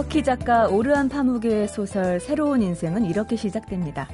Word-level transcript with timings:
터키 0.00 0.22
작가 0.22 0.66
오르안 0.66 1.10
파무게의 1.10 1.68
소설 1.68 2.20
새로운 2.20 2.62
인생은 2.62 3.04
이렇게 3.04 3.36
시작됩니다. 3.36 4.08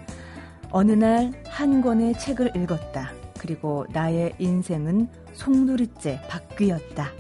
어느 0.73 0.91
날 0.91 1.33
한 1.47 1.81
권의 1.81 2.19
책을 2.19 2.57
읽었다. 2.57 3.13
그리고 3.39 3.87
나의 3.91 4.35
인생은 4.41 5.07
송두리째 5.35 6.23
바뀌었다. 6.29 7.13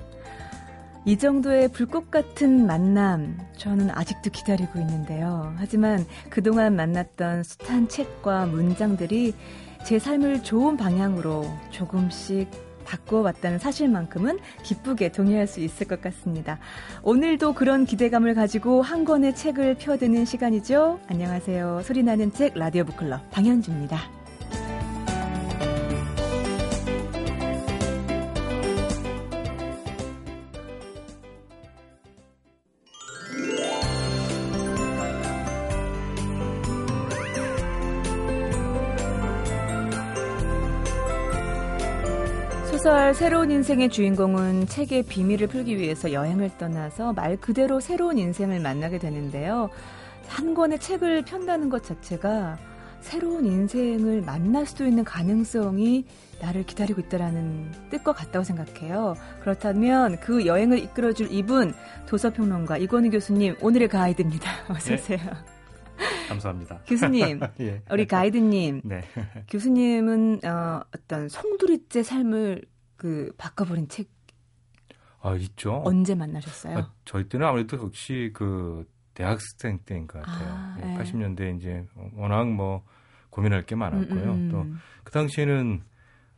이 1.04 1.16
정도의 1.16 1.68
불꽃 1.68 2.10
같은 2.10 2.66
만남, 2.66 3.38
저는 3.56 3.90
아직도 3.92 4.30
기다리고 4.30 4.80
있는데요. 4.80 5.54
하지만 5.58 6.04
그동안 6.28 6.74
만났던 6.74 7.44
숱한 7.44 7.86
책과 7.86 8.46
문장들이 8.46 9.32
제 9.84 10.00
삶을 10.00 10.42
좋은 10.42 10.76
방향으로 10.76 11.46
조금씩 11.70 12.50
바꿔왔다는 12.86 13.58
사실만큼은 13.58 14.38
기쁘게 14.62 15.12
동의할 15.12 15.46
수 15.46 15.60
있을 15.60 15.86
것 15.86 16.00
같습니다. 16.00 16.58
오늘도 17.02 17.54
그런 17.54 17.84
기대감을 17.84 18.34
가지고 18.34 18.80
한 18.82 19.04
권의 19.04 19.34
책을 19.34 19.76
펴드는 19.78 20.24
시간이죠. 20.24 21.00
안녕하세요. 21.08 21.82
소리나는 21.82 22.32
책 22.32 22.56
라디오 22.56 22.84
북클럽 22.84 23.30
방현주입니다. 23.30 24.15
소설 43.06 43.14
새로운 43.14 43.52
인생의 43.52 43.88
주인공은 43.90 44.66
책의 44.66 45.04
비밀을 45.04 45.46
풀기 45.46 45.78
위해서 45.78 46.12
여행을 46.12 46.58
떠나서 46.58 47.12
말 47.12 47.36
그대로 47.36 47.78
새로운 47.78 48.18
인생을 48.18 48.58
만나게 48.58 48.98
되는데요. 48.98 49.70
한 50.26 50.54
권의 50.54 50.80
책을 50.80 51.22
편다는 51.22 51.68
것 51.68 51.84
자체가 51.84 52.58
새로운 53.00 53.46
인생을 53.46 54.22
만날 54.22 54.66
수도 54.66 54.84
있는 54.84 55.04
가능성이 55.04 56.04
나를 56.40 56.64
기다리고 56.64 57.00
있다라는 57.02 57.70
뜻과 57.90 58.12
같다고 58.12 58.42
생각해요. 58.42 59.14
그렇다면 59.40 60.18
그 60.18 60.44
여행을 60.44 60.80
이끌어줄 60.80 61.30
이분 61.30 61.74
도서평론가 62.06 62.78
이권희 62.78 63.10
교수님 63.10 63.54
오늘의 63.60 63.86
가이드입니다. 63.86 64.50
어서 64.68 64.94
오세요. 64.94 65.18
네. 65.18 66.28
감사합니다. 66.28 66.80
교수님, 66.88 67.38
예. 67.60 67.82
우리 67.88 68.06
가이드님, 68.06 68.80
네. 68.84 69.02
교수님은 69.48 70.40
어, 70.44 70.80
어떤 70.92 71.28
송두리째 71.28 72.02
삶을 72.02 72.62
그 73.06 73.32
바꿔버린 73.38 73.86
책. 73.88 74.08
아 75.20 75.34
있죠. 75.36 75.80
언제 75.84 76.14
만나셨어요? 76.16 76.76
아, 76.78 76.92
저희 77.04 77.28
때는 77.28 77.46
아무래도 77.46 77.78
역시 77.80 78.30
그 78.34 78.84
대학생 79.14 79.78
때인 79.84 80.08
것 80.08 80.20
같아요. 80.22 80.48
아, 80.52 80.76
네. 80.80 80.96
80년대 80.98 81.56
이제 81.56 81.86
워낙 82.14 82.48
뭐 82.50 82.84
고민할 83.30 83.64
게 83.64 83.76
많았고요. 83.76 84.24
음, 84.24 84.50
음. 84.50 84.50
또그 85.04 85.12
당시에는 85.12 85.82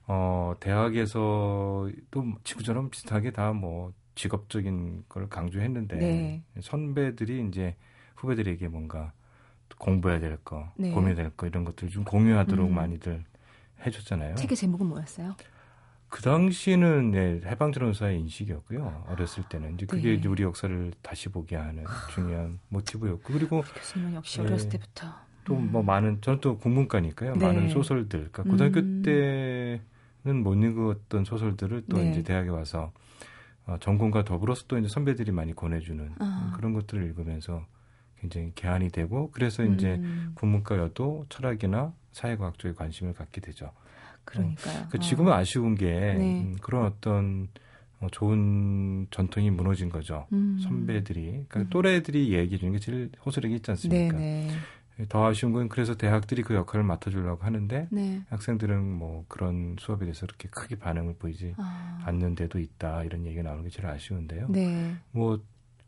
어 0.09 0.55
대학에서 0.61 1.91
또 2.11 2.25
친구처럼 2.45 2.91
비슷하게 2.91 3.31
다 3.31 3.53
뭐 3.55 3.93
직업적인 4.15 5.05
걸 5.09 5.29
강조했는데 5.29 5.97
네. 5.97 6.43
선배들이 6.61 7.47
이제 7.49 7.77
후배들에게 8.17 8.67
뭔가 8.69 9.13
공부해야 9.79 10.19
될 10.19 10.37
거, 10.39 10.71
네. 10.77 10.91
고민해야 10.91 11.15
될 11.15 11.31
거 11.37 11.47
이런 11.47 11.65
것들 11.65 11.89
좀 11.89 12.03
공유하도록 12.05 12.69
음. 12.69 12.75
많이들 12.75 13.25
해줬잖아요. 13.87 14.35
책의 14.35 14.57
제목은 14.57 14.87
뭐였어요? 14.87 15.37
그 16.09 16.23
당시는 16.23 17.11
네, 17.11 17.41
해방전원사의 17.45 18.19
인식이었고요. 18.21 19.05
어렸을 19.09 19.45
때는 19.49 19.75
이제 19.75 19.87
그게 19.87 20.09
네. 20.09 20.15
이제 20.15 20.29
우리 20.29 20.43
역사를 20.43 20.93
다시 21.03 21.29
보게 21.29 21.57
하는 21.57 21.85
중요한 22.11 22.59
모티브였고 22.69 23.33
그리고 23.33 23.63
교수님은 23.63 24.15
역시 24.15 24.41
네, 24.41 24.47
어렸을 24.47 24.69
때부터 24.71 25.29
또뭐 25.45 25.81
음. 25.81 25.87
많은 25.87 26.21
저는 26.21 26.41
또 26.41 26.59
국문과니까요. 26.59 27.35
네. 27.35 27.47
많은 27.47 27.69
소설들. 27.71 28.29
그러니까 28.31 28.43
고등학교 28.45 28.81
음. 28.81 29.03
때는 29.03 30.43
못 30.43 30.55
읽었던 30.55 31.25
소설들을 31.25 31.85
또 31.89 31.99
네. 31.99 32.11
이제 32.11 32.23
대학에 32.23 32.51
와서 32.51 32.93
어, 33.67 33.77
전공과 33.81 34.25
더불어서 34.25 34.65
또 34.69 34.79
이제 34.79 34.89
선배들이 34.89 35.33
많이 35.33 35.55
권해주는 35.55 36.15
아. 36.19 36.53
그런 36.57 36.73
것들을 36.73 37.03
읽으면서 37.05 37.67
굉장히 38.21 38.53
개안이 38.55 38.91
되고 38.91 39.31
그래서 39.31 39.63
이제 39.63 39.97
음. 39.97 40.33
국문과여도 40.35 41.27
철학이나 41.29 41.93
사회과학 42.13 42.59
쪽에 42.59 42.75
관심을 42.75 43.15
갖게 43.15 43.41
되죠. 43.41 43.71
그러니까요. 44.29 44.87
그 44.91 44.99
지금은 44.99 45.33
아 45.33 45.43
쉬운 45.45 45.75
게 45.75 45.87
네. 45.87 46.43
음, 46.43 46.57
그런 46.61 46.87
어떤 46.87 47.49
어, 48.01 48.07
좋은 48.11 49.07
전통이 49.11 49.51
무너진 49.51 49.89
거죠. 49.89 50.27
음. 50.33 50.59
선배들이 50.63 51.47
그러니까 51.49 51.61
음. 51.61 51.67
또래들이 51.71 52.33
얘기해 52.33 52.59
주는 52.59 52.73
게 52.73 52.79
제일 52.79 53.11
호소력이 53.25 53.57
있지 53.57 53.71
않습니까? 53.71 54.17
네네. 54.17 54.51
네. 54.99 55.07
더 55.09 55.27
아쉬운 55.27 55.53
건 55.53 55.69
그래서 55.69 55.95
대학들이 55.95 56.43
그 56.43 56.55
역할을 56.55 56.85
맡아주려고 56.85 57.45
하는데 57.45 57.87
네. 57.91 58.21
학생들은 58.31 58.83
뭐 58.83 59.25
그런 59.29 59.77
수업에 59.79 60.05
대해서 60.05 60.27
그렇게 60.27 60.49
크게 60.49 60.77
반응을 60.77 61.15
보이지 61.19 61.55
아. 61.57 62.03
않는 62.05 62.35
데도 62.35 62.59
있다 62.59 63.05
이런 63.05 63.25
얘기가 63.25 63.43
나오는 63.43 63.63
게 63.63 63.71
제일 63.71 63.87
아쉬운데요. 63.87 64.49
네. 64.51 64.97
뭐 65.13 65.41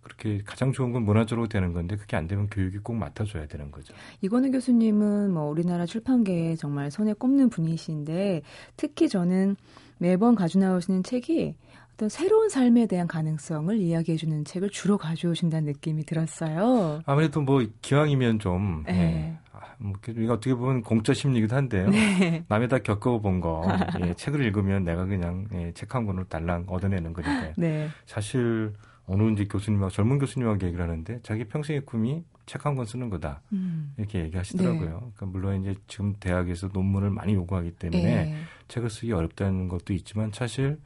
그렇게 0.03 0.41
가장 0.44 0.72
좋은 0.72 0.93
건 0.93 1.03
문화적으로 1.03 1.47
되는 1.47 1.72
건데 1.72 1.97
그게 1.97 2.16
안 2.16 2.27
되면 2.27 2.49
교육이 2.49 2.78
꼭 2.78 2.94
맡아줘야 2.94 3.47
되는 3.47 3.71
거죠. 3.71 3.94
이건우 4.21 4.50
교수님은 4.50 5.33
뭐 5.33 5.44
우리나라 5.44 5.87
출판계에 5.87 6.56
정말 6.56 6.91
손에 6.91 7.12
꼽는 7.12 7.50
분이신데 7.50 8.43
특히 8.77 9.09
저는 9.09 9.56
매번 9.99 10.34
가져 10.34 10.59
나오시는 10.59 11.03
책이 11.03 11.55
어떤 11.94 12.09
새로운 12.09 12.49
삶에 12.49 12.87
대한 12.87 13.06
가능성을 13.06 13.77
이야기해주는 13.77 14.47
책을 14.47 14.71
주로 14.71 14.97
가져오신다는 14.97 15.66
느낌이 15.66 16.05
들었어요. 16.05 17.03
아무래도 17.05 17.43
뭐 17.43 17.62
기왕이면 17.83 18.39
좀 18.39 18.84
네. 18.87 18.93
네. 18.93 19.39
뭐 19.77 19.93
이거 20.09 20.34
어떻게 20.34 20.55
보면 20.55 20.83
공짜 20.83 21.12
심리기도 21.12 21.56
한데요. 21.56 21.89
네. 21.91 22.44
남이 22.49 22.69
다 22.69 22.78
겪어본 22.78 23.41
거 23.41 23.62
예, 24.05 24.15
책을 24.15 24.43
읽으면 24.44 24.84
내가 24.84 25.05
그냥 25.05 25.47
예, 25.53 25.72
책 25.72 25.94
한 25.94 26.06
권을 26.06 26.25
달랑 26.27 26.65
얻어내는 26.69 27.12
거니까요. 27.12 27.53
네. 27.56 27.89
사실 28.06 28.72
어느 29.12 29.31
이제 29.32 29.44
교수님하고 29.44 29.91
젊은 29.91 30.19
교수님하고 30.19 30.65
얘기를 30.66 30.82
하는데 30.84 31.19
자기 31.22 31.44
평생의 31.44 31.84
꿈이 31.84 32.25
책 32.47 32.65
한 32.66 32.75
권 32.76 32.84
쓰는 32.87 33.10
거다 33.10 33.43
음. 33.53 33.93
이렇게 33.97 34.21
얘기하시더라고요. 34.25 34.81
네. 34.81 34.97
그러니까 34.98 35.26
물론 35.26 35.60
이제 35.60 35.75
지금 35.87 36.15
대학에서 36.21 36.69
논문을 36.72 37.10
많이 37.10 37.34
요구하기 37.34 37.72
때문에 37.72 38.03
네. 38.03 38.37
책을 38.69 38.91
쓰기 38.91 39.12
어렵다는 39.12 39.69
것도 39.69 39.93
있지만 39.94 40.31
사실 40.34 40.78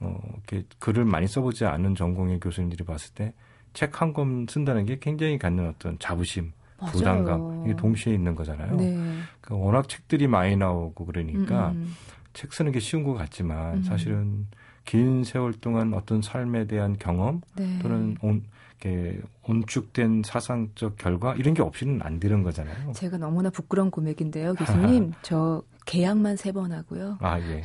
어, 0.00 0.18
이렇게 0.34 0.64
글을 0.78 1.04
많이 1.06 1.26
써보지 1.26 1.64
않은 1.64 1.94
전공의 1.94 2.40
교수님들이 2.40 2.84
봤을 2.84 3.14
때 3.14 3.32
책 3.74 4.00
한 4.00 4.14
권 4.14 4.46
쓴다는 4.48 4.86
게 4.86 4.98
굉장히 4.98 5.36
갖는 5.38 5.68
어떤 5.68 5.98
자부심, 5.98 6.52
맞아요. 6.80 6.92
부담감 6.92 7.64
이게 7.66 7.76
동시에 7.76 8.14
있는 8.14 8.34
거잖아요. 8.34 8.74
네. 8.76 8.94
그러니까 9.42 9.54
워낙 9.54 9.86
책들이 9.86 10.26
많이 10.28 10.56
나오고 10.56 11.04
그러니까 11.04 11.72
음. 11.72 11.76
음. 11.82 11.94
책 12.32 12.54
쓰는 12.54 12.72
게 12.72 12.80
쉬운 12.80 13.04
것 13.04 13.12
같지만 13.12 13.74
음. 13.78 13.82
사실은 13.82 14.46
긴 14.86 15.24
세월 15.24 15.52
동안 15.52 15.92
어떤 15.92 16.22
삶에 16.22 16.66
대한 16.66 16.96
경험 16.98 17.42
네. 17.56 17.78
또는 17.82 18.16
온, 18.22 18.42
이렇게 18.80 19.20
온축된 19.42 20.22
사상적 20.24 20.96
결과 20.96 21.34
이런 21.34 21.54
게 21.54 21.62
없이는 21.62 22.00
안 22.02 22.20
되는 22.20 22.42
거잖아요. 22.42 22.92
제가 22.92 23.16
너무나 23.18 23.50
부끄러운 23.50 23.90
고백인데요, 23.90 24.54
교수님. 24.54 25.12
저 25.22 25.62
계약만 25.86 26.36
세 26.36 26.52
번 26.52 26.72
하고요. 26.72 27.16
아 27.20 27.38
예. 27.40 27.62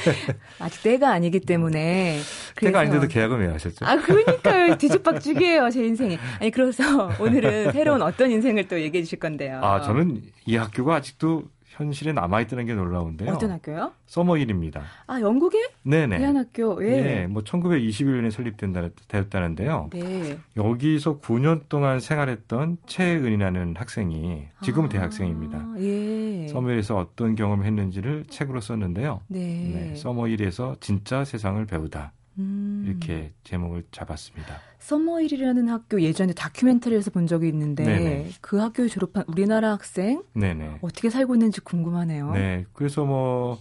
아직 0.58 0.82
때가 0.82 1.10
아니기 1.12 1.40
때문에. 1.40 2.18
때가 2.56 2.80
아닌데도 2.80 3.06
계약을 3.08 3.38
왜 3.40 3.48
하셨죠? 3.48 3.84
아 3.86 3.96
그러니까요, 3.96 4.76
뒤집박죽이에요 4.78 5.70
제 5.70 5.84
인생이. 5.84 6.18
아니 6.40 6.50
그래서 6.50 7.10
오늘은 7.20 7.72
새로운 7.72 8.02
어떤 8.02 8.30
인생을 8.30 8.66
또 8.68 8.80
얘기해 8.80 9.04
주실 9.04 9.18
건데요. 9.18 9.60
아 9.62 9.80
저는 9.82 10.22
이 10.46 10.56
학교가 10.56 10.96
아직도 10.96 11.44
현실에 11.80 12.12
남아있다는 12.12 12.66
게 12.66 12.74
놀라운데요. 12.74 13.32
어떤 13.32 13.50
학교요? 13.52 13.92
서머힐입니다. 14.06 14.82
아, 15.06 15.20
영국에? 15.20 15.58
네네. 15.82 16.18
대한학교, 16.18 16.84
예. 16.84 17.00
네, 17.00 17.26
뭐 17.26 17.42
1921년에 17.42 18.30
설립된다, 18.30 18.88
되었다는데요. 19.08 19.90
네. 19.92 20.38
여기서 20.56 21.20
9년 21.20 21.68
동안 21.68 22.00
생활했던 22.00 22.78
최은이라는 22.86 23.74
학생이 23.76 24.44
지금 24.62 24.84
은 24.84 24.86
아, 24.86 24.88
대학생입니다. 24.90 25.66
예. 25.78 26.48
서머힐에서 26.48 26.96
어떤 26.96 27.34
경험을 27.34 27.64
했는지를 27.64 28.26
책으로 28.28 28.60
썼는데요. 28.60 29.22
네. 29.28 29.38
네 29.40 29.94
서머힐에서 29.94 30.76
진짜 30.80 31.24
세상을 31.24 31.64
배우다. 31.66 32.12
음. 32.40 32.84
이렇게 32.86 33.32
제목을 33.44 33.84
잡았습니다. 33.92 34.56
서머힐이라는 34.78 35.68
학교 35.68 36.00
예전에 36.00 36.32
다큐멘터리에서 36.32 37.10
본 37.10 37.26
적이 37.26 37.48
있는데 37.48 37.84
네네. 37.84 38.30
그 38.40 38.58
학교에 38.58 38.88
졸업한 38.88 39.24
우리나라 39.28 39.72
학생 39.72 40.22
네네. 40.32 40.78
어떻게 40.80 41.10
살고 41.10 41.34
있는지 41.34 41.60
궁금하네요. 41.60 42.32
네, 42.32 42.64
그래서 42.72 43.04
뭐 43.04 43.58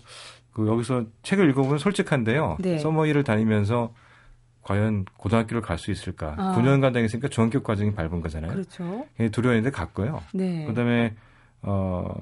그 0.59 0.67
여기서 0.67 1.05
책을 1.23 1.49
읽어보면 1.51 1.77
솔직한데요. 1.77 2.57
네. 2.59 2.79
서머힐을 2.79 3.23
다니면서 3.23 3.93
과연 4.61 5.05
고등학교를 5.17 5.61
갈 5.61 5.77
수 5.77 5.89
있을까? 5.89 6.35
아. 6.37 6.55
9년간 6.57 6.93
다녔으니까 6.93 7.29
중학교 7.29 7.63
과정이 7.63 7.93
밟은 7.93 8.19
거잖아요. 8.19 8.51
그렇죠. 8.51 9.05
두려웠는데 9.31 9.71
갔고요. 9.71 10.21
네. 10.33 10.65
그다음에 10.65 11.15
어 11.61 12.13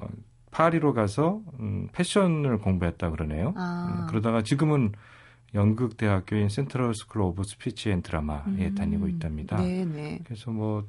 파리로 0.52 0.94
가서 0.94 1.40
음, 1.58 1.88
패션을 1.92 2.58
공부했다 2.58 3.10
그러네요. 3.10 3.54
아. 3.56 4.02
음, 4.02 4.06
그러다가 4.08 4.42
지금은 4.42 4.92
연극 5.54 5.96
대학교인 5.96 6.48
Central 6.48 6.94
School 6.94 7.22
of 7.22 7.42
Speech 7.44 7.90
and 7.90 8.02
Drama에 8.02 8.42
음. 8.46 8.74
다니고 8.74 9.08
있답니다. 9.08 9.56
네네. 9.56 10.20
그래서 10.24 10.50
뭐 10.50 10.86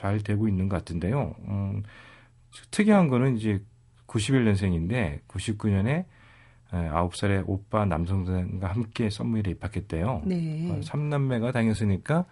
잘 0.00 0.22
되고 0.22 0.48
있는 0.48 0.68
것 0.70 0.76
같은데요. 0.76 1.34
음, 1.48 1.82
특이한 2.70 3.08
거는 3.08 3.36
이제 3.36 3.62
91년생인데 4.06 5.20
99년에 5.28 6.06
9살의 6.70 7.44
오빠 7.46 7.84
남성과 7.84 8.68
함께 8.68 9.10
썸머일에 9.10 9.50
입학했대요. 9.50 10.22
네. 10.24 10.80
3남매가 10.82 11.48
어, 11.48 11.52
다녔으니까 11.52 12.24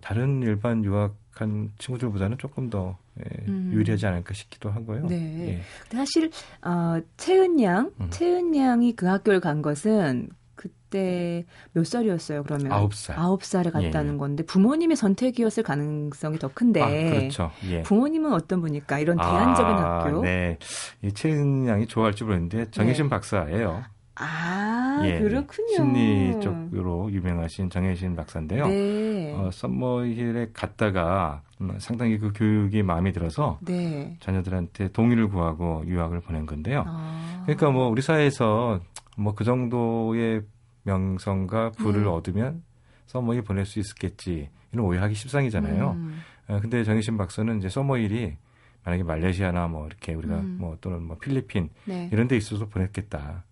다른 0.00 0.42
일반 0.42 0.84
유학한 0.84 1.70
친구들보다는 1.78 2.38
조금 2.38 2.68
더 2.68 2.98
예, 3.20 3.44
음. 3.46 3.70
유리하지 3.72 4.06
않을까 4.06 4.34
싶기도 4.34 4.70
하고요. 4.70 5.06
네. 5.06 5.48
예. 5.48 5.60
사실 5.94 6.30
어, 6.62 6.98
채은 7.16 7.62
양, 7.62 7.92
음. 8.00 8.10
채은 8.10 8.56
양이 8.56 8.96
그 8.96 9.06
학교를 9.06 9.38
간 9.40 9.62
것은 9.62 10.30
그때 10.54 11.44
몇 11.72 11.86
살이었어요, 11.86 12.42
그러면? 12.44 12.72
아홉 12.72 12.94
살. 12.94 13.18
아홉 13.18 13.44
살에 13.44 13.70
갔다는 13.70 14.14
예. 14.14 14.18
건데, 14.18 14.44
부모님의 14.44 14.96
선택이었을 14.96 15.62
가능성이 15.62 16.38
더 16.38 16.48
큰데. 16.48 16.82
아, 16.82 16.88
그렇죠. 16.88 17.50
예. 17.68 17.82
부모님은 17.82 18.32
어떤 18.32 18.60
분일까? 18.60 18.98
이런 18.98 19.16
대안적인 19.16 19.74
아, 19.76 20.04
학교. 20.04 20.22
네. 20.22 20.58
이 21.02 21.12
최은 21.12 21.66
양이 21.66 21.86
좋아할지 21.86 22.24
모르는데, 22.24 22.70
정혜신 22.70 23.06
네. 23.06 23.10
박사예요. 23.10 23.84
아, 24.16 25.02
예, 25.04 25.18
그렇군요. 25.18 25.74
심리 25.74 26.40
쪽으로 26.40 27.10
유명하신 27.10 27.68
정혜신 27.68 28.14
박사인데요. 28.14 28.68
네. 28.68 29.34
어, 29.34 29.50
썸머힐에 29.50 30.50
갔다가 30.52 31.42
음, 31.60 31.74
상당히 31.78 32.18
그 32.18 32.32
교육이 32.32 32.84
마음에 32.84 33.10
들어서 33.10 33.58
네. 33.62 34.16
자녀들한테 34.20 34.92
동의를 34.92 35.28
구하고 35.28 35.82
유학을 35.86 36.20
보낸 36.20 36.46
건데요. 36.46 36.84
아. 36.86 37.42
그러니까 37.44 37.70
뭐 37.70 37.88
우리 37.88 38.02
사회에서 38.02 38.80
뭐 39.16 39.34
그 39.34 39.44
정도의 39.44 40.42
명성과 40.84 41.70
부를 41.72 42.02
네. 42.02 42.08
얻으면 42.08 42.62
서머힐 43.06 43.42
보낼 43.42 43.64
수 43.64 43.78
있었겠지. 43.78 44.48
이런 44.72 44.86
오해하기 44.86 45.14
십상이잖아요. 45.14 45.90
음. 45.92 46.20
어, 46.48 46.60
근데 46.60 46.84
정희신 46.84 47.16
박사는 47.16 47.58
이제 47.58 47.68
서머힐이 47.68 48.36
만약에 48.84 49.02
말레이시아나 49.02 49.68
뭐 49.68 49.86
이렇게 49.86 50.14
우리가 50.14 50.36
음. 50.36 50.56
뭐 50.60 50.76
또는 50.80 51.02
뭐 51.02 51.16
필리핀 51.16 51.70
네. 51.84 52.10
이런 52.12 52.28
데 52.28 52.36
있어서 52.36 52.66
보냈겠다. 52.66 53.44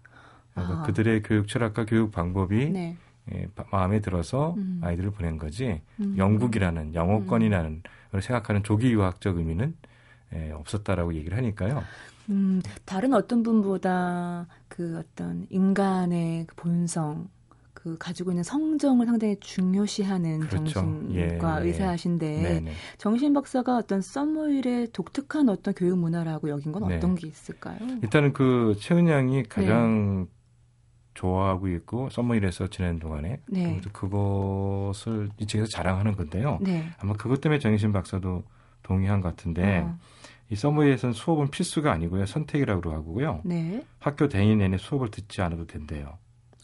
그러니까 0.53 0.81
아. 0.81 0.83
그들의 0.83 1.23
교육 1.23 1.49
철학과 1.49 1.87
교육 1.87 2.13
방법이 2.13 2.71
네. 2.71 2.97
예, 3.33 3.49
마음에 3.71 4.01
들어서 4.01 4.55
음. 4.59 4.81
아이들을 4.83 5.13
보낸 5.13 5.39
거지 5.39 5.81
음. 6.01 6.15
영국이라는 6.19 6.95
영어권이라는 6.95 7.83
걸 8.11 8.21
생각하는 8.21 8.63
조기 8.63 8.93
유학적 8.93 9.39
의미는 9.39 9.75
예, 10.35 10.51
없었다라고 10.51 11.15
얘기를 11.15 11.37
하니까요. 11.37 11.83
음, 12.31 12.63
다른 12.85 13.15
어떤 13.15 13.43
분보다 13.43 14.47
그 14.69 14.99
어떤 14.99 15.47
인간의 15.51 16.47
그 16.47 16.55
본성, 16.57 17.29
그 17.83 17.99
가지고 17.99 18.31
있는 18.31 18.45
성정을 18.45 19.07
상당히 19.07 19.37
중요시하는 19.41 20.41
그렇죠. 20.41 20.73
정신과 20.73 21.61
예, 21.61 21.65
예. 21.65 21.67
의사하신데 21.67 22.65
예. 22.67 22.73
정신 22.97 23.33
박사가 23.33 23.77
어떤 23.77 24.01
썸머일의 24.01 24.93
독특한 24.93 25.49
어떤 25.49 25.75
교육 25.75 25.99
문화라고 25.99 26.49
여긴 26.49 26.71
건 26.71 26.87
네. 26.87 26.97
어떤 26.97 27.17
게 27.17 27.27
있을까요? 27.27 27.79
일단은 28.03 28.33
그 28.33 28.77
최은 28.79 29.09
양이 29.09 29.43
가장 29.43 30.27
네. 30.27 30.43
좋아하고 31.15 31.69
있고 31.69 32.09
썸머일에서 32.11 32.69
지내는 32.69 33.01
동안에 33.01 33.41
네. 33.49 33.81
그것을 33.93 35.31
이 35.39 35.47
책에서 35.47 35.69
자랑하는 35.69 36.15
건데요. 36.15 36.59
네. 36.61 36.89
아마 36.99 37.15
그것 37.15 37.41
때문에 37.41 37.59
정신 37.59 37.93
박사도 37.93 38.45
동의한 38.85 39.21
것 39.21 39.29
같은데 39.31 39.81
어. 39.81 39.99
이 40.53 40.55
서머일에서는 40.55 41.15
수업은 41.15 41.49
필수가 41.49 41.91
아니고요. 41.91 42.27
선택이라고 42.27 42.93
하고요. 42.93 43.41
네. 43.43 43.83
학교 43.99 44.29
대인 44.29 44.59
내내 44.59 44.77
수업을 44.77 45.11
듣지 45.11 45.41
않아도 45.41 45.67
된대요. 45.67 46.19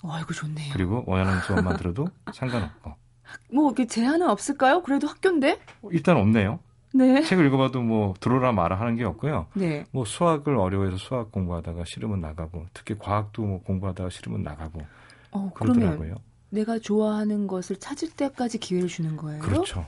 아이고 0.04 0.34
좋네요. 0.34 0.74
그리고 0.74 1.04
원하는 1.06 1.40
수업만 1.40 1.78
들어도 1.78 2.06
상관없고. 2.34 2.92
뭐 3.50 3.74
제한은 3.74 4.28
없을까요? 4.28 4.82
그래도 4.82 5.08
학교인데? 5.08 5.58
일단 5.90 6.18
없네요. 6.18 6.58
네. 6.92 7.22
책을 7.22 7.46
읽어봐도 7.46 7.80
뭐 7.80 8.12
들어라 8.20 8.52
마라 8.52 8.78
하는 8.78 8.96
게 8.96 9.04
없고요. 9.04 9.46
네. 9.54 9.86
뭐 9.90 10.04
수학을 10.04 10.54
어려워해서 10.54 10.98
수학 10.98 11.32
공부하다가 11.32 11.84
싫으면 11.86 12.20
나가고 12.20 12.66
특히 12.74 12.94
과학도 12.98 13.42
뭐 13.42 13.62
공부하다가 13.62 14.10
싫으면 14.10 14.42
나가고 14.42 14.82
어, 15.30 15.50
그러더라고요. 15.54 16.16
내가 16.50 16.78
좋아하는 16.78 17.46
것을 17.46 17.76
찾을 17.76 18.10
때까지 18.10 18.58
기회를 18.58 18.88
주는 18.88 19.16
거예요. 19.16 19.40
그렇죠. 19.40 19.86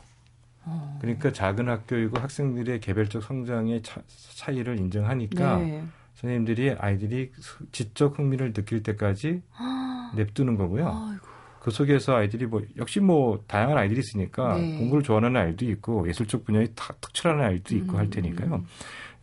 어. 0.65 0.99
그러니까 1.01 1.33
작은 1.33 1.69
학교이고 1.69 2.19
학생들의 2.19 2.81
개별적 2.81 3.23
성장의 3.23 3.83
차, 3.83 4.01
차이를 4.37 4.79
인정하니까 4.79 5.57
네. 5.59 5.85
선생님들이 6.15 6.75
아이들이 6.79 7.33
지적 7.73 8.19
흥미를 8.19 8.53
느낄 8.53 8.83
때까지 8.83 9.43
냅두는 10.17 10.57
거고요. 10.57 10.87
아이고. 10.89 11.27
그 11.61 11.71
속에서 11.71 12.17
아이들이 12.17 12.47
뭐 12.47 12.63
역시 12.79 13.01
뭐 13.01 13.43
다양한 13.47 13.77
아이들이 13.77 14.01
있으니까 14.01 14.57
네. 14.57 14.79
공부를 14.79 15.03
좋아하는 15.03 15.37
아이도 15.37 15.65
있고 15.67 16.09
예술적 16.09 16.45
분야에 16.45 16.67
다 16.75 16.95
특출하는 17.01 17.45
아이도 17.45 17.77
있고 17.77 17.93
음. 17.95 17.99
할 17.99 18.11
테니까요. 18.11 18.65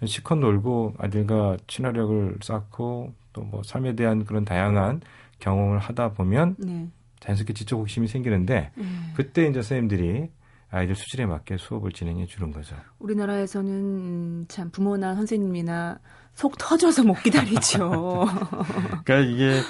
시컷 0.05 0.37
놀고 0.37 0.95
아이들과 0.99 1.57
친화력을 1.67 2.37
쌓고 2.41 3.13
또 3.33 3.41
뭐 3.41 3.61
삶에 3.63 3.95
대한 3.95 4.25
그런 4.25 4.45
다양한 4.45 5.01
경험을 5.39 5.77
하다 5.77 6.13
보면 6.13 6.55
네. 6.57 6.87
자연스럽게 7.19 7.53
지적 7.53 7.79
호기심이 7.79 8.07
생기는데 8.07 8.71
음. 8.77 9.13
그때 9.15 9.43
이제 9.43 9.61
선생님들이 9.61 10.29
아이들 10.69 10.95
수준에 10.95 11.25
맞게 11.25 11.57
수업을 11.57 11.91
진행해 11.91 12.25
주는 12.25 12.51
거죠. 12.51 12.75
우리나라에서는 12.99 14.47
참 14.49 14.69
부모나 14.69 15.15
선생님이나 15.15 15.99
속 16.33 16.57
터져서 16.57 17.03
못 17.03 17.13
기다리죠. 17.23 18.25
그러니까 19.05 19.19
이게 19.19 19.61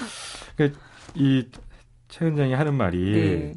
그러니까 0.56 0.80
이 1.16 1.48
최은장이 2.08 2.54
하는 2.54 2.74
말이 2.76 3.12
네. 3.12 3.54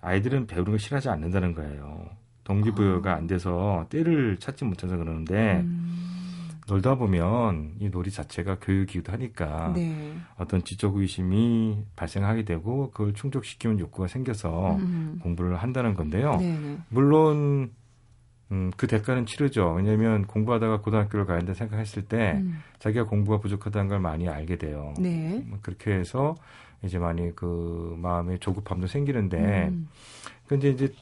아이들은 0.00 0.46
배우는 0.46 0.72
걸 0.72 0.78
싫어하지 0.78 1.08
않는다는 1.08 1.54
거예요. 1.54 2.10
동기부여가 2.44 3.12
아. 3.12 3.16
안 3.16 3.26
돼서 3.26 3.86
때를 3.88 4.36
찾지 4.38 4.64
못해서 4.64 4.96
그러는데 4.96 5.60
음. 5.60 6.11
놀다 6.66 6.94
보면 6.94 7.74
이 7.80 7.90
놀이 7.90 8.10
자체가 8.10 8.58
교육이기도 8.60 9.12
하니까 9.12 9.72
네. 9.74 10.14
어떤 10.36 10.62
지적 10.62 10.96
의심이 10.96 11.84
발생하게 11.96 12.44
되고 12.44 12.90
그걸 12.90 13.14
충족시키는 13.14 13.80
욕구가 13.80 14.08
생겨서 14.08 14.76
음. 14.76 15.18
공부를 15.22 15.56
한다는 15.56 15.94
건데요. 15.94 16.36
네. 16.36 16.78
물론 16.88 17.72
음, 18.52 18.70
그 18.76 18.86
대가는 18.86 19.24
치르죠. 19.26 19.72
왜냐하면 19.72 20.26
공부하다가 20.26 20.82
고등학교를 20.82 21.24
가야 21.24 21.38
된다 21.38 21.54
생각했을 21.54 22.02
때 22.02 22.34
음. 22.36 22.58
자기가 22.78 23.06
공부가 23.06 23.38
부족하다는 23.38 23.88
걸 23.88 24.00
많이 24.00 24.28
알게 24.28 24.56
돼요. 24.56 24.92
네. 24.98 25.42
뭐 25.46 25.58
그렇게 25.62 25.92
해서 25.92 26.34
이제 26.84 26.98
많이 26.98 27.34
그 27.34 27.96
마음의 27.98 28.40
조급함도 28.40 28.86
생기는데 28.86 29.68
음. 29.68 29.88
근데 30.46 30.68
이제 30.68 30.92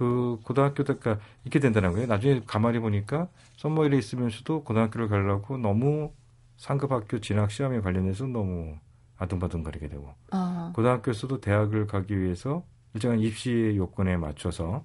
그 0.00 0.38
고등학교 0.44 0.82
때가 0.82 1.18
있게 1.44 1.58
된다는 1.58 1.92
거예요. 1.92 2.06
나중에 2.06 2.40
가만히 2.46 2.78
보니까 2.78 3.28
썸머일에 3.58 3.98
있으면서도 3.98 4.64
고등학교를 4.64 5.08
가려고 5.08 5.58
너무 5.58 6.14
상급 6.56 6.90
학교 6.90 7.20
진학 7.20 7.50
시험에 7.50 7.82
관련해서 7.82 8.26
너무 8.26 8.78
아둥바둥거리게 9.18 9.88
되고 9.88 10.14
아. 10.30 10.72
고등학교에서도 10.74 11.42
대학을 11.42 11.86
가기 11.86 12.18
위해서 12.18 12.64
일정한 12.94 13.20
입시 13.20 13.74
요건에 13.76 14.16
맞춰서 14.16 14.84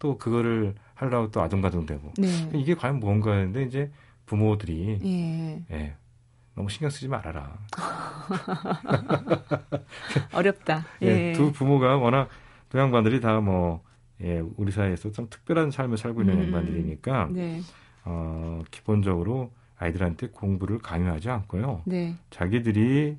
또 0.00 0.18
그거를 0.18 0.74
하려고 0.94 1.30
또 1.30 1.42
아둥바둥되고 1.42 2.14
네. 2.18 2.26
이게 2.52 2.74
과연 2.74 2.98
뭔가 2.98 3.30
하는데 3.30 3.62
이제 3.62 3.92
부모들이 4.26 4.98
예. 5.04 5.62
예. 5.70 5.94
너무 6.56 6.68
신경 6.70 6.90
쓰지 6.90 7.06
말아라. 7.06 7.56
어렵다. 10.34 10.86
예. 11.02 11.06
예. 11.06 11.32
두 11.34 11.52
부모가 11.52 11.98
워낙 11.98 12.28
두 12.68 12.78
양반들이 12.78 13.20
다 13.20 13.40
뭐, 13.40 13.85
예, 14.22 14.42
우리 14.56 14.72
사회에서 14.72 15.12
좀 15.12 15.26
특별한 15.28 15.70
삶을 15.70 15.98
살고 15.98 16.22
있는 16.22 16.38
음, 16.38 16.44
양반들이니까, 16.44 17.28
네. 17.32 17.60
어, 18.04 18.62
기본적으로 18.70 19.50
아이들한테 19.78 20.28
공부를 20.28 20.78
강요하지 20.78 21.28
않고요. 21.28 21.82
네. 21.84 22.14
자기들이 22.30 23.16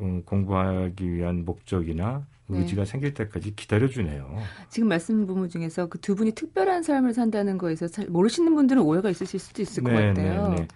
음, 0.00 0.22
공부하기 0.24 1.12
위한 1.12 1.44
목적이나 1.44 2.24
네. 2.46 2.58
의지가 2.58 2.84
네. 2.84 2.90
생길 2.90 3.14
때까지 3.14 3.54
기다려주네요. 3.54 4.38
지금 4.68 4.88
말씀 4.88 5.26
부분 5.26 5.48
중에서 5.48 5.88
그 5.88 5.98
두 5.98 6.14
분이 6.16 6.32
특별한 6.32 6.82
삶을 6.82 7.12
산다는 7.14 7.58
거에서 7.58 7.86
잘 7.86 8.06
모르시는 8.08 8.54
분들은 8.54 8.82
오해가 8.82 9.10
있으실 9.10 9.38
수도 9.38 9.62
있을 9.62 9.82
네, 9.84 9.90
것 9.90 9.96
같아요. 9.96 10.48
네, 10.48 10.56
네. 10.56 10.68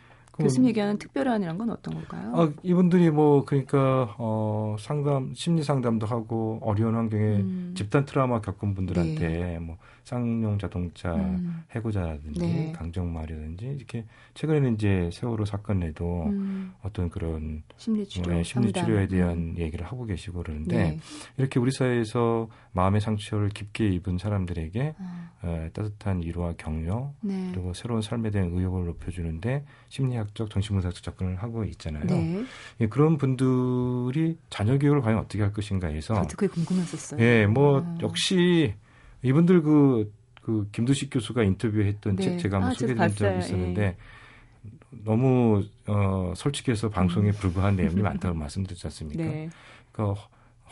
교수님 0.42 0.68
얘기하는 0.70 0.98
특별한이란 0.98 1.58
건 1.58 1.70
어떤 1.70 1.94
걸까요? 1.94 2.32
아, 2.34 2.52
이분들이 2.62 3.10
뭐 3.10 3.44
그러니까 3.44 4.14
어 4.18 4.76
상담 4.78 5.32
심리 5.34 5.62
상담도 5.62 6.06
하고 6.06 6.58
어려운 6.62 6.94
환경에 6.94 7.36
음. 7.36 7.74
집단 7.76 8.04
트라우마 8.04 8.40
겪은 8.40 8.74
분들한테 8.74 9.28
네. 9.28 9.58
뭐 9.58 9.76
쌍용 10.04 10.58
자동차 10.58 11.14
음. 11.14 11.62
해고자라든지 11.70 12.40
네. 12.40 12.72
강정말이라든지 12.72 13.66
이렇게 13.66 14.04
최근에는 14.34 14.74
이제 14.74 15.08
세월호 15.12 15.44
사건에도 15.44 16.24
음. 16.24 16.74
어떤 16.82 17.08
그런 17.08 17.62
심리 17.76 18.06
치료, 18.06 18.32
네, 18.32 18.42
심리 18.42 18.72
치료에 18.72 19.06
대한 19.06 19.30
음. 19.36 19.54
얘기를 19.56 19.86
하고 19.86 20.04
계시고 20.04 20.42
그러는데 20.42 20.76
네. 20.76 20.98
이렇게 21.38 21.58
우리 21.58 21.70
사회에서 21.70 22.48
마음의 22.72 23.00
상처를 23.00 23.48
깊게 23.48 23.88
입은 23.88 24.18
사람들에게 24.18 24.94
아. 24.98 25.30
어, 25.42 25.68
따뜻한 25.72 26.22
위로와 26.22 26.54
격려 26.56 27.12
네. 27.20 27.50
그리고 27.52 27.72
새로운 27.72 28.02
삶에 28.02 28.30
대한 28.30 28.50
의욕을 28.52 28.86
높여주는데 28.86 29.64
심리학 29.88 30.23
심리학적, 30.24 30.50
정신분석적 30.50 31.02
접근을 31.02 31.36
하고 31.36 31.64
있잖아요. 31.64 32.04
네. 32.04 32.44
예, 32.80 32.86
그런 32.86 33.18
분들이 33.18 34.38
자녀 34.50 34.78
교육을 34.78 35.02
과연 35.02 35.18
어떻게 35.18 35.42
할 35.42 35.52
것인가 35.52 35.88
해서 35.88 36.14
저도 36.14 36.36
그게 36.36 36.48
궁금했었어요. 36.48 37.20
예, 37.20 37.46
뭐 37.46 37.80
아. 37.80 37.98
역시 38.00 38.74
이분들 39.22 39.62
그, 39.62 40.12
그 40.42 40.68
김두식 40.72 41.10
교수가 41.10 41.42
인터뷰했던 41.42 42.16
네. 42.16 42.22
책 42.22 42.38
제가 42.38 42.56
한번 42.56 42.70
아, 42.70 42.74
소개드린 42.74 43.14
적이 43.14 43.38
있었는데 43.38 43.82
예. 43.82 43.96
너무 45.04 45.62
어 45.86 46.32
솔직해서 46.36 46.88
방송에 46.88 47.30
음. 47.30 47.32
불과한 47.32 47.76
내용이 47.76 48.00
많다고 48.02 48.36
말씀드렸지 48.36 48.86
않습니까? 48.86 49.22
네. 49.22 49.50
그러니까 49.92 50.20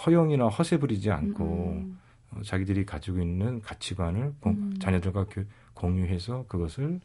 허용이나 0.06 0.48
허세 0.48 0.78
부리지 0.78 1.10
않고 1.10 1.44
음. 1.44 1.98
어, 2.30 2.42
자기들이 2.42 2.86
가지고 2.86 3.20
있는 3.20 3.60
가치관을 3.60 4.32
음. 4.46 4.74
자녀들과 4.80 5.26
교, 5.26 5.44
공유해서 5.74 6.44
그것을 6.48 7.00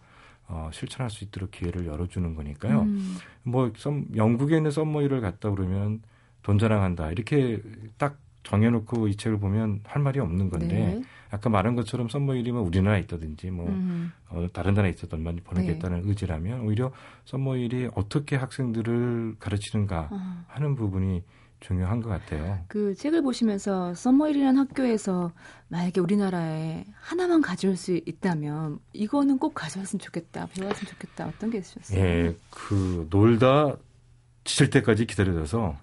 어, 0.47 0.69
실천할 0.73 1.09
수 1.09 1.23
있도록 1.25 1.51
기회를 1.51 1.85
열어주는 1.85 2.35
거니까요. 2.35 2.81
음. 2.81 3.17
뭐 3.43 3.71
썸, 3.75 4.05
영국에 4.15 4.57
있는 4.57 4.71
썸머이를 4.71 5.21
갔다 5.21 5.49
그러면 5.51 6.01
돈 6.41 6.57
자랑한다 6.57 7.11
이렇게 7.11 7.61
딱 7.97 8.17
정해놓고 8.43 9.09
이 9.09 9.15
책을 9.17 9.39
보면 9.39 9.81
할 9.83 10.01
말이 10.01 10.19
없는 10.19 10.49
건데 10.49 10.67
네. 10.67 11.03
아까 11.29 11.49
말한 11.49 11.75
것처럼 11.75 12.07
썸머일이면 12.07 12.61
우리나라에 12.61 13.01
있다든지 13.01 13.51
뭐 13.51 13.67
음. 13.67 14.13
어, 14.29 14.47
다른 14.53 14.73
나라에 14.73 14.91
있었던 14.91 15.21
많이 15.21 15.41
보내겠다는 15.41 16.03
네. 16.03 16.09
의지라면 16.09 16.61
오히려 16.61 16.93
썸머일이 17.25 17.89
어떻게 17.95 18.37
학생들을 18.37 19.35
가르치는가 19.39 20.07
아. 20.11 20.45
하는 20.47 20.75
부분이 20.75 21.23
중요한 21.59 22.01
것 22.01 22.09
같아요. 22.09 22.59
그 22.67 22.93
책을 22.95 23.21
보시면서 23.23 23.93
썸머일이라는 23.95 24.59
학교에서 24.59 25.31
만약에 25.69 25.99
우리나라에 25.99 26.85
하나만 26.99 27.41
가져올 27.41 27.75
수 27.75 27.95
있다면 27.95 28.79
이거는 28.93 29.37
꼭 29.39 29.53
가져왔으면 29.53 29.99
좋겠다, 29.99 30.47
배워왔으면 30.53 30.91
좋겠다 30.91 31.27
어떤 31.27 31.49
게 31.49 31.57
있으셨어요? 31.57 31.99
예, 31.99 32.35
그 32.51 33.07
놀다 33.09 33.75
지칠 34.43 34.69
때까지 34.69 35.05
기다려줘서 35.07 35.75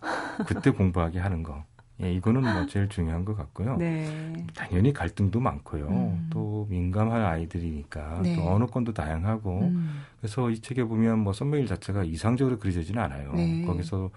그때 0.46 0.70
공부하게 0.70 1.18
하는 1.18 1.42
거. 1.42 1.64
예, 2.02 2.12
이거는 2.12 2.42
뭐 2.42 2.66
제일 2.66 2.88
중요한 2.88 3.24
것 3.24 3.36
같고요. 3.36 3.76
네. 3.76 4.32
당연히 4.54 4.92
갈등도 4.92 5.38
많고요. 5.38 5.86
음. 5.86 6.26
또 6.28 6.66
민감한 6.68 7.22
아이들이니까 7.22 8.20
네. 8.22 8.34
또 8.34 8.48
언어권도 8.50 8.92
다양하고 8.92 9.60
음. 9.60 10.02
그래서 10.18 10.50
이 10.50 10.58
책에 10.58 10.82
보면 10.84 11.20
뭐 11.20 11.32
썸메일 11.32 11.66
자체가 11.66 12.02
이상적으로 12.02 12.58
그려지지는 12.58 13.00
않아요. 13.00 13.32
네. 13.34 13.64
거기서 13.64 14.10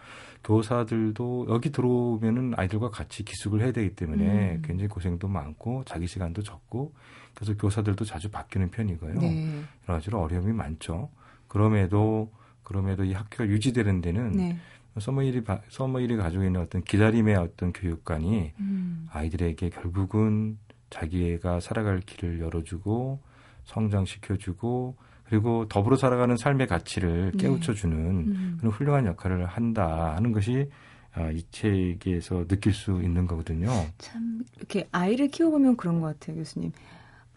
교사들도 0.43 1.48
여기 1.50 1.72
들어오면은 1.72 2.53
아이들과 2.57 2.89
같이 2.89 3.24
기숙을 3.24 3.62
해야 3.62 3.72
되기 3.72 3.96
때문에 3.96 4.55
음. 4.55 4.62
굉장히 4.65 4.88
고생도 4.88 5.27
많고 5.27 5.84
자기 5.86 6.07
시간도 6.07 6.41
적고 6.41 6.93
그래서 7.36 7.55
교사들도 7.55 8.05
자주 8.05 8.31
바뀌는 8.31 8.72
편이고요. 8.72 9.13
네. 9.19 9.62
여러 9.88 10.00
가지로 10.00 10.19
어려움이 10.22 10.51
많죠. 10.53 11.10
그럼에도 11.48 12.31
그럼에도 12.63 13.03
이 13.03 13.13
학교가 13.13 13.48
유지되는 13.48 14.01
데는 14.01 14.31
네. 14.31 14.57
서머일이 14.99 15.41
서머일이 15.69 16.15
가지고 16.17 16.43
있는 16.43 16.61
어떤 16.61 16.81
기다림의 16.83 17.35
어떤 17.35 17.73
교육관이 17.73 18.53
음. 18.59 19.07
아이들에게 19.11 19.69
결국은 19.69 20.57
자기가 20.89 21.59
살아갈 21.59 21.99
길을 21.99 22.39
열어주고 22.39 23.19
성장시켜주고 23.65 24.95
그리고 25.25 25.67
더불어 25.67 25.97
살아가는 25.97 26.37
삶의 26.37 26.67
가치를 26.67 27.31
네. 27.33 27.37
깨우쳐주는 27.37 27.97
음. 27.97 28.57
그런 28.59 28.71
훌륭한 28.71 29.05
역할을 29.05 29.45
한다 29.45 30.15
하는 30.15 30.31
것이 30.31 30.69
아, 31.13 31.31
이 31.31 31.41
책에서 31.51 32.45
느낄 32.47 32.73
수 32.73 33.01
있는 33.01 33.25
거거든요. 33.25 33.69
참 33.97 34.43
이렇게 34.55 34.87
아이를 34.91 35.29
키워보면 35.29 35.75
그런 35.75 35.99
것 35.99 36.19
같아요, 36.19 36.37
교수님. 36.37 36.71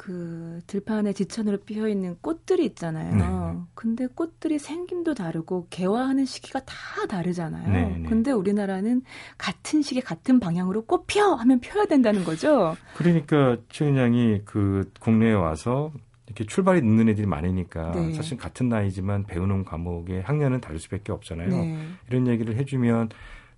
그 0.00 0.60
들판에 0.66 1.12
지천으로 1.12 1.58
피어 1.58 1.86
있는 1.86 2.16
꽃들이 2.22 2.64
있잖아요. 2.64 3.14
네. 3.16 3.60
근데 3.74 4.06
꽃들이 4.06 4.58
생김도 4.58 5.12
다르고 5.12 5.66
개화하는 5.68 6.24
시기가 6.24 6.60
다 6.60 6.74
다르잖아요. 7.06 7.70
네, 7.70 7.98
네. 7.98 8.08
근데 8.08 8.32
우리나라는 8.32 9.02
같은 9.36 9.82
시기 9.82 10.00
같은 10.00 10.40
방향으로 10.40 10.86
꽃 10.86 11.06
피어 11.06 11.34
하면 11.34 11.60
피어야 11.60 11.84
된다는 11.84 12.24
거죠. 12.24 12.78
그러니까 12.96 13.58
최은양이 13.68 14.40
그 14.46 14.90
국내에 15.00 15.34
와서 15.34 15.92
이렇게 16.24 16.44
출발이 16.44 16.80
늦는 16.80 17.10
애들이 17.10 17.26
많으니까 17.26 17.90
네. 17.90 18.14
사실 18.14 18.38
같은 18.38 18.70
나이지만 18.70 19.24
배우는 19.24 19.66
과목의 19.66 20.22
학년은 20.22 20.62
다를 20.62 20.78
수밖에 20.78 21.12
없잖아요. 21.12 21.48
네. 21.50 21.78
이런 22.08 22.26
얘기를 22.26 22.56
해주면 22.56 23.10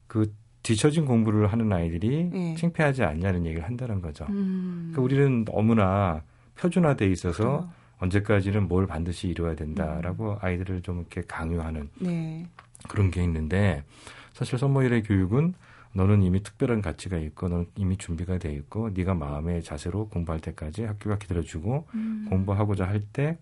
그 0.09 0.35
뒤처진 0.65 1.07
공부를 1.07 1.53
하는 1.53 1.73
아이들이 1.73 2.31
네. 2.33 2.57
창피하지 2.57 3.05
않냐는 3.05 3.47
얘기를 3.47 3.65
한다는 3.65 4.01
거죠. 4.01 4.27
음. 4.31 4.91
그러니까 4.91 5.03
우리는 5.03 5.45
너무나 5.45 6.25
표준화돼 6.63 7.11
있어서 7.11 7.55
어. 7.57 7.73
언제까지는 7.99 8.69
뭘 8.69 8.87
반드시 8.87 9.29
이루어야 9.29 9.55
된다라고 9.55 10.33
음. 10.33 10.37
아이들을 10.41 10.83
좀 10.83 11.01
이렇게 11.01 11.23
강요하는 11.23 11.89
네. 12.01 12.47
그런 12.89 13.11
게 13.11 13.23
있는데 13.25 13.85
사실 14.33 14.59
선모일의 14.59 15.03
교육은 15.03 15.55
너는 15.95 16.23
이미 16.23 16.43
특별한 16.43 16.81
가치가 16.83 17.19
있고 17.19 17.49
너는 17.49 17.67
이미 17.77 17.97
준비가 17.97 18.39
돼 18.39 18.53
있고 18.55 18.91
네가 18.91 19.15
마음의 19.15 19.63
자세로 19.63 20.09
공부할 20.09 20.41
때까지 20.41 20.85
학교가 20.85 21.19
기다려주고 21.19 21.87
음. 21.95 22.27
공부하고자 22.31 22.87
할 22.87 23.03
때 23.13 23.37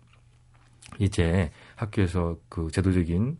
이제 0.99 1.51
학교에서 1.77 2.37
그 2.49 2.69
제도적인 2.73 3.39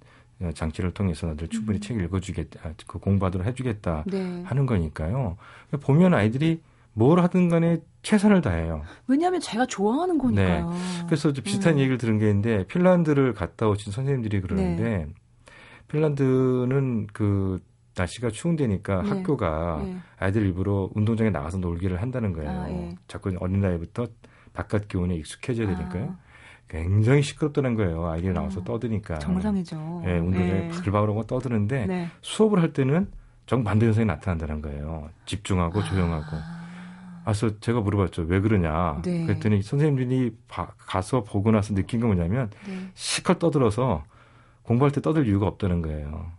장치를 0.55 0.93
통해서 0.93 1.27
너들 1.27 1.49
충분히 1.49 1.79
음. 1.79 1.81
책 1.81 2.01
읽어주겠다, 2.01 2.69
아, 2.69 2.73
그 2.87 2.99
공부하도록 2.99 3.47
해주겠다 3.47 4.05
네. 4.07 4.43
하는 4.45 4.67
거니까요. 4.67 5.37
보면 5.81 6.15
아이들이 6.15 6.61
뭘 7.01 7.19
하든 7.23 7.49
간에 7.49 7.79
최선을 8.03 8.43
다해요. 8.43 8.83
왜냐하면 9.07 9.41
제가 9.41 9.65
좋아하는 9.65 10.19
거니까요. 10.19 10.69
네. 10.69 10.77
그래서 11.07 11.33
비슷한 11.33 11.75
음. 11.75 11.79
얘기를 11.79 11.97
들은 11.97 12.19
게 12.19 12.29
있는데 12.29 12.67
핀란드를 12.67 13.33
갔다 13.33 13.69
오신 13.69 13.91
선생님들이 13.91 14.43
그러는데 14.43 14.83
네. 14.83 15.07
핀란드는 15.89 17.07
그 17.15 17.59
날씨가 17.97 18.29
추운 18.29 18.55
데니까 18.57 19.01
네. 19.01 19.09
학교가 19.09 19.81
네. 19.83 19.97
아이들 20.19 20.43
일부러 20.43 20.91
운동장에 20.95 21.31
나가서 21.31 21.57
놀기를 21.57 22.03
한다는 22.03 22.35
거예요. 22.35 22.51
아, 22.51 22.71
예. 22.71 22.95
자꾸 23.09 23.35
어린 23.41 23.61
나이부터 23.61 24.07
바깥 24.53 24.87
기온에 24.89 25.15
익숙해져야 25.17 25.75
되니까요. 25.75 26.05
아. 26.05 26.19
굉장히 26.69 27.23
시끄럽다는 27.23 27.77
거예요. 27.77 28.07
아이들이 28.09 28.35
나와서 28.35 28.61
아, 28.61 28.65
떠드니까. 28.65 29.19
정상이죠. 29.21 30.03
예, 30.07 30.19
운동장에 30.19 30.53
네. 30.53 30.69
바글바글하고 30.69 31.23
떠드는데 31.25 31.87
네. 31.87 32.09
수업을 32.21 32.61
할 32.61 32.75
때는 32.75 33.11
정반대 33.47 33.87
현상이 33.87 34.05
나타난다는 34.07 34.61
거예요. 34.61 35.09
집중하고 35.25 35.81
아. 35.81 35.85
조용하고. 35.85 36.60
그래서 37.33 37.59
제가 37.61 37.81
물어봤죠. 37.81 38.23
왜 38.23 38.41
그러냐. 38.41 39.03
네. 39.05 39.27
그랬더니 39.27 39.63
선생님들이 39.63 40.37
바, 40.49 40.73
가서 40.79 41.23
보고 41.23 41.51
나서 41.51 41.75
느낀 41.75 42.01
건 42.01 42.15
뭐냐면 42.15 42.51
네. 42.67 42.89
시컷 42.95 43.39
떠들어서 43.39 44.05
공부할 44.63 44.93
때 44.93 45.01
떠들 45.01 45.27
이유가 45.27 45.47
없다는 45.47 45.83
거예요. 45.83 46.33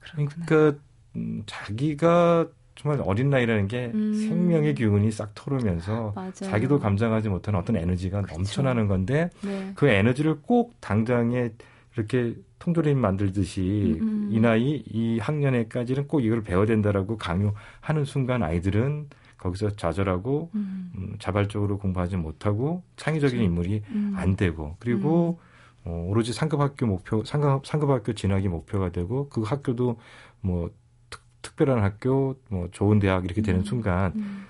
그러니까 0.00 0.78
음, 1.16 1.42
자기가 1.46 2.48
정말 2.74 3.00
어린 3.04 3.30
나이라는 3.30 3.66
게 3.66 3.90
음. 3.92 4.14
생명의 4.14 4.74
기운이 4.74 5.10
싹 5.10 5.32
토르면서 5.34 6.12
맞아요. 6.14 6.32
자기도 6.32 6.78
감당하지 6.78 7.28
못하는 7.28 7.58
어떤 7.58 7.76
에너지가 7.76 8.22
그렇죠. 8.22 8.36
넘쳐나는 8.36 8.86
건데 8.86 9.30
네. 9.42 9.72
그 9.74 9.88
에너지를 9.88 10.42
꼭 10.42 10.74
당장에 10.80 11.50
이렇게 11.96 12.34
통조림 12.60 12.98
만들듯이 12.98 13.98
음. 14.00 14.28
이 14.30 14.38
나이 14.38 14.84
이 14.86 15.18
학년에까지는 15.18 16.06
꼭 16.06 16.20
이걸 16.20 16.42
배워야 16.42 16.66
된다라고 16.66 17.16
강요하는 17.16 18.04
순간 18.04 18.44
아이들은 18.44 19.08
거기서 19.38 19.70
좌절하고 19.70 20.50
음. 20.54 20.92
음, 20.96 21.16
자발적으로 21.18 21.78
공부하지 21.78 22.16
못하고 22.16 22.82
창의적인 22.96 23.38
그렇죠. 23.38 23.50
인물이 23.50 23.82
음. 23.90 24.12
안 24.16 24.36
되고 24.36 24.76
그리고 24.78 25.38
음. 25.86 25.90
어, 25.90 26.04
오로지 26.08 26.32
상급 26.32 26.60
학교 26.60 26.86
목표 26.86 27.24
상급 27.24 27.66
상급 27.66 27.90
학교 27.90 28.12
진학이 28.12 28.48
목표가 28.48 28.90
되고 28.90 29.28
그 29.28 29.42
학교도 29.42 29.98
뭐 30.40 30.70
특, 31.08 31.22
특별한 31.42 31.82
학교 31.82 32.36
뭐 32.48 32.68
좋은 32.72 32.98
대학 32.98 33.24
이렇게 33.24 33.40
되는 33.40 33.60
음. 33.60 33.64
순간 33.64 34.12
음. 34.16 34.46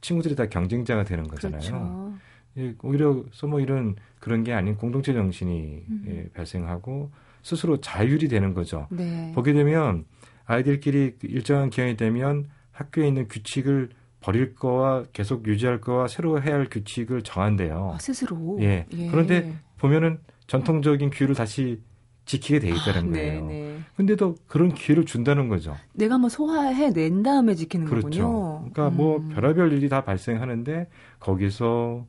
친구들이 0.00 0.34
다 0.34 0.46
경쟁자가 0.46 1.04
되는 1.04 1.28
거잖아요. 1.28 1.60
그렇죠. 1.60 2.14
예, 2.56 2.74
오히려 2.82 3.22
소모 3.30 3.60
이런 3.60 3.94
그런 4.18 4.42
게 4.42 4.52
아닌 4.52 4.76
공동체 4.76 5.12
정신이 5.12 5.84
예, 6.06 6.28
발생하고 6.34 7.10
스스로 7.42 7.80
자율이 7.80 8.26
되는 8.28 8.54
거죠. 8.54 8.88
네. 8.90 9.30
보게 9.34 9.52
되면 9.52 10.04
아이들끼리 10.44 11.16
일정한 11.22 11.70
기간이 11.70 11.96
되면 11.96 12.48
학교에 12.72 13.06
있는 13.06 13.28
규칙을 13.28 13.90
버릴 14.20 14.54
거와 14.54 15.04
계속 15.12 15.46
유지할 15.46 15.80
거와 15.80 16.08
새로 16.08 16.40
해야 16.42 16.54
할 16.54 16.68
규칙을 16.70 17.22
정한대요. 17.22 17.92
아, 17.94 17.98
스스로. 17.98 18.58
예. 18.60 18.86
예. 18.92 19.10
그런데 19.10 19.54
보면은 19.78 20.20
전통적인 20.46 21.10
규율을 21.10 21.34
다시 21.34 21.80
지키게 22.26 22.60
돼 22.60 22.68
있다는 22.68 23.08
아, 23.08 23.12
거예요. 23.12 23.46
네네. 23.46 23.78
근데도 23.96 24.36
그런 24.46 24.74
기회를 24.74 25.04
준다는 25.04 25.48
거죠. 25.48 25.76
내가 25.94 26.18
뭐 26.18 26.28
소화해 26.28 26.92
낸 26.92 27.22
다음에 27.22 27.54
지키는 27.54 27.86
그렇죠. 27.86 28.08
거군요. 28.08 28.70
그러니까 28.72 28.90
뭐 28.90 29.16
음. 29.16 29.24
뭐 29.24 29.34
별의별 29.34 29.72
일이 29.72 29.88
다 29.88 30.04
발생하는데 30.04 30.88
거기서 31.18 32.06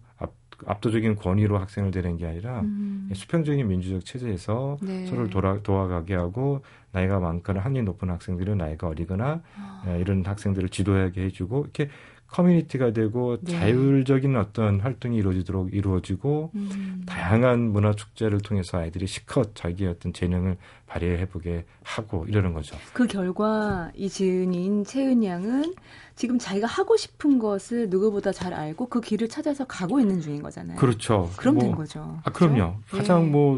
압 0.67 0.81
도적인 0.81 1.15
권위로 1.15 1.57
학생을 1.57 1.91
되는 1.91 2.17
게 2.17 2.27
아니라 2.27 2.61
음. 2.61 3.09
수평적인 3.13 3.67
민주적 3.67 4.05
체제에서 4.05 4.77
네. 4.81 5.05
서로를 5.07 5.29
돌아, 5.29 5.59
도와가게 5.61 6.13
하고 6.13 6.61
나이가 6.91 7.19
많거나 7.19 7.61
학년이 7.61 7.85
높은 7.85 8.09
학생들은 8.09 8.57
나이가 8.57 8.87
어리거나 8.87 9.41
아. 9.57 9.83
예, 9.87 9.99
이런 9.99 10.25
학생들을 10.25 10.69
지도하게 10.69 11.23
해주고 11.25 11.61
이렇게 11.61 11.89
커뮤니티가 12.31 12.91
되고 12.93 13.37
네. 13.41 13.51
자율적인 13.51 14.37
어떤 14.37 14.79
활동이 14.79 15.17
이루어지도록 15.17 15.73
이루어지고 15.73 16.51
음. 16.55 17.03
다양한 17.05 17.59
문화 17.59 17.93
축제를 17.93 18.39
통해서 18.39 18.77
아이들이 18.77 19.05
시컷 19.05 19.53
자기의 19.53 19.89
어떤 19.91 20.13
재능을 20.13 20.57
발휘해 20.87 21.27
보게 21.27 21.65
하고 21.83 22.25
이러는 22.27 22.53
거죠. 22.53 22.77
그 22.93 23.05
결과 23.05 23.91
이 23.95 24.07
지은인 24.07 24.85
채은 24.85 25.23
양은 25.23 25.73
지금 26.15 26.39
자기가 26.39 26.67
하고 26.67 26.95
싶은 26.95 27.37
것을 27.37 27.89
누구보다 27.89 28.31
잘 28.31 28.53
알고 28.53 28.87
그 28.87 29.01
길을 29.01 29.27
찾아서 29.27 29.65
가고 29.65 29.99
있는 29.99 30.21
중인 30.21 30.41
거잖아요. 30.41 30.77
그렇죠. 30.77 31.29
그럼 31.35 31.55
뭐, 31.55 31.63
된 31.63 31.75
거죠. 31.75 32.19
아, 32.23 32.31
그럼요. 32.31 32.77
그렇죠? 32.87 32.97
가장 32.97 33.25
예. 33.25 33.29
뭐 33.29 33.57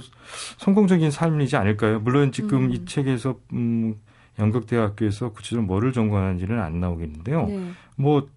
성공적인 0.58 1.12
삶이지 1.12 1.56
않을까요? 1.58 2.00
물론 2.00 2.32
지금 2.32 2.66
음. 2.66 2.72
이 2.72 2.86
책에서 2.86 3.40
음 3.54 3.96
연극대학교에서 4.40 5.32
구체적으로 5.32 5.68
뭐를 5.68 5.94
전공하는지는 5.94 6.60
안 6.60 6.80
나오겠는데요. 6.80 7.46
네. 7.46 7.72
뭐 7.96 8.28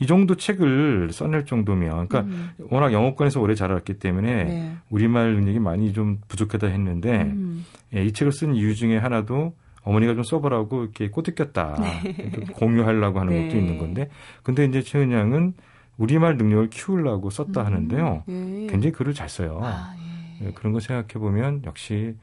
이 0.00 0.06
정도 0.06 0.34
책을 0.34 1.10
써낼 1.12 1.44
정도면, 1.44 2.08
그러니까 2.08 2.20
음. 2.22 2.50
워낙 2.70 2.92
영어권에서 2.92 3.40
오래 3.40 3.54
자랐기 3.54 3.98
때문에 3.98 4.44
네. 4.44 4.76
우리말 4.88 5.34
능력이 5.34 5.60
많이 5.60 5.92
좀 5.92 6.20
부족하다 6.26 6.68
했는데 6.68 7.22
음. 7.22 7.64
예, 7.94 8.04
이 8.04 8.12
책을 8.12 8.32
쓴 8.32 8.54
이유 8.54 8.74
중에 8.74 8.96
하나도 8.96 9.54
어머니가 9.82 10.14
좀 10.14 10.22
써보라고 10.22 10.84
이렇게 10.84 11.08
꼬드겼다 11.10 11.76
네. 12.02 12.14
공유하려고 12.54 13.20
하는 13.20 13.32
네. 13.32 13.46
것도 13.46 13.58
있는 13.58 13.78
건데, 13.78 14.08
근데 14.42 14.64
이제 14.64 14.82
최은 14.82 15.12
양은 15.12 15.54
우리말 15.98 16.38
능력을 16.38 16.70
키우려고 16.70 17.28
썼다 17.28 17.60
음. 17.60 17.66
하는데요. 17.66 18.24
예. 18.28 18.66
굉장히 18.70 18.92
글을 18.92 19.12
잘 19.12 19.28
써요. 19.28 19.60
아, 19.62 19.94
예. 19.98 20.46
예, 20.46 20.52
그런 20.52 20.72
거 20.72 20.80
생각해 20.80 21.12
보면 21.14 21.62
역시 21.66 22.14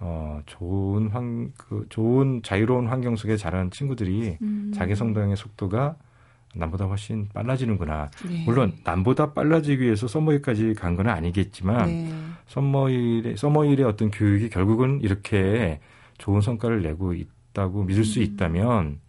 어, 0.00 0.40
좋은 0.46 1.08
환, 1.10 1.52
그, 1.56 1.86
좋은 1.88 2.42
자유로운 2.42 2.88
환경 2.88 3.14
속에 3.14 3.36
자란 3.36 3.70
친구들이 3.70 4.38
음. 4.42 4.72
자기 4.74 4.96
성장의 4.96 5.36
속도가 5.36 5.94
남보다 6.54 6.84
훨씬 6.86 7.28
빨라지는구나. 7.32 8.10
네. 8.28 8.44
물론 8.44 8.72
남보다 8.84 9.32
빨라지기 9.32 9.82
위해서 9.82 10.06
서머일까지 10.06 10.74
간 10.74 10.96
건 10.96 11.08
아니겠지만 11.08 11.86
네. 11.86 12.12
서머일의 12.46 13.36
서머일의 13.36 13.84
어떤 13.86 14.10
교육이 14.10 14.50
결국은 14.50 15.00
이렇게 15.00 15.80
좋은 16.18 16.40
성과를 16.42 16.82
내고 16.82 17.14
있다고 17.14 17.84
믿을 17.84 18.02
음. 18.02 18.04
수 18.04 18.20
있다면 18.20 19.00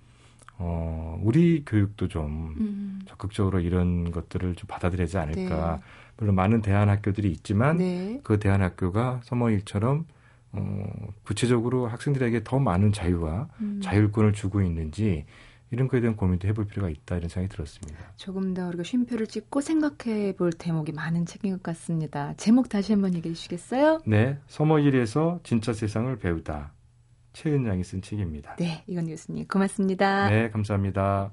어 0.58 1.20
우리 1.22 1.64
교육도 1.66 2.08
좀 2.08 2.56
음. 2.58 3.02
적극적으로 3.08 3.60
이런 3.60 4.12
것들을 4.12 4.56
좀 4.56 4.68
받아들이지 4.68 5.18
않을까. 5.18 5.76
네. 5.78 5.82
물론 6.18 6.36
많은 6.36 6.62
대안 6.62 6.90
학교들이 6.90 7.30
있지만 7.32 7.78
네. 7.78 8.20
그 8.24 8.40
대안 8.40 8.62
학교가 8.62 9.22
서머일처럼 9.24 10.06
어 10.54 10.86
구체적으로 11.24 11.88
학생들에게 11.88 12.44
더 12.44 12.60
많은 12.60 12.94
자유와 12.94 13.48
음. 13.62 13.82
자율권을 13.84 14.34
주고 14.34 14.62
있는지 14.62 15.26
이런 15.74 15.88
거에 15.88 16.02
대한 16.02 16.16
고민도 16.16 16.48
해볼 16.48 16.68
필요가 16.68 16.90
있다 16.90 17.18
이런 17.18 17.30
생각이 17.30 17.52
들었습니다. 17.54 18.00
조금 18.16 18.54
더 18.54 18.68
우리가 18.68 18.84
쉼표를 18.84 19.26
찍고 19.26 19.60
생각해 19.62 20.36
볼 20.38 20.52
대목이 20.52 20.92
많은 20.92 21.26
책인 21.26 21.52
것 21.54 21.64
같습니다. 21.64 22.36
제목 22.38 22.70
다시 22.70 22.94
한번 22.94 23.16
얘기해 23.16 23.34
주시겠어요? 23.34 24.02
네, 24.06 24.38
서머일에서 24.48 25.40
진짜 25.44 25.74
세상을 25.74 26.16
배우다. 26.20 26.74
최은양이 27.34 27.84
쓴 27.84 28.04
책입니다. 28.04 28.56
네, 28.58 28.84
이건 28.86 29.08
교수님 29.08 29.48
고맙습니다. 29.48 30.30
네, 30.30 30.52
감사합니다. 30.52 31.32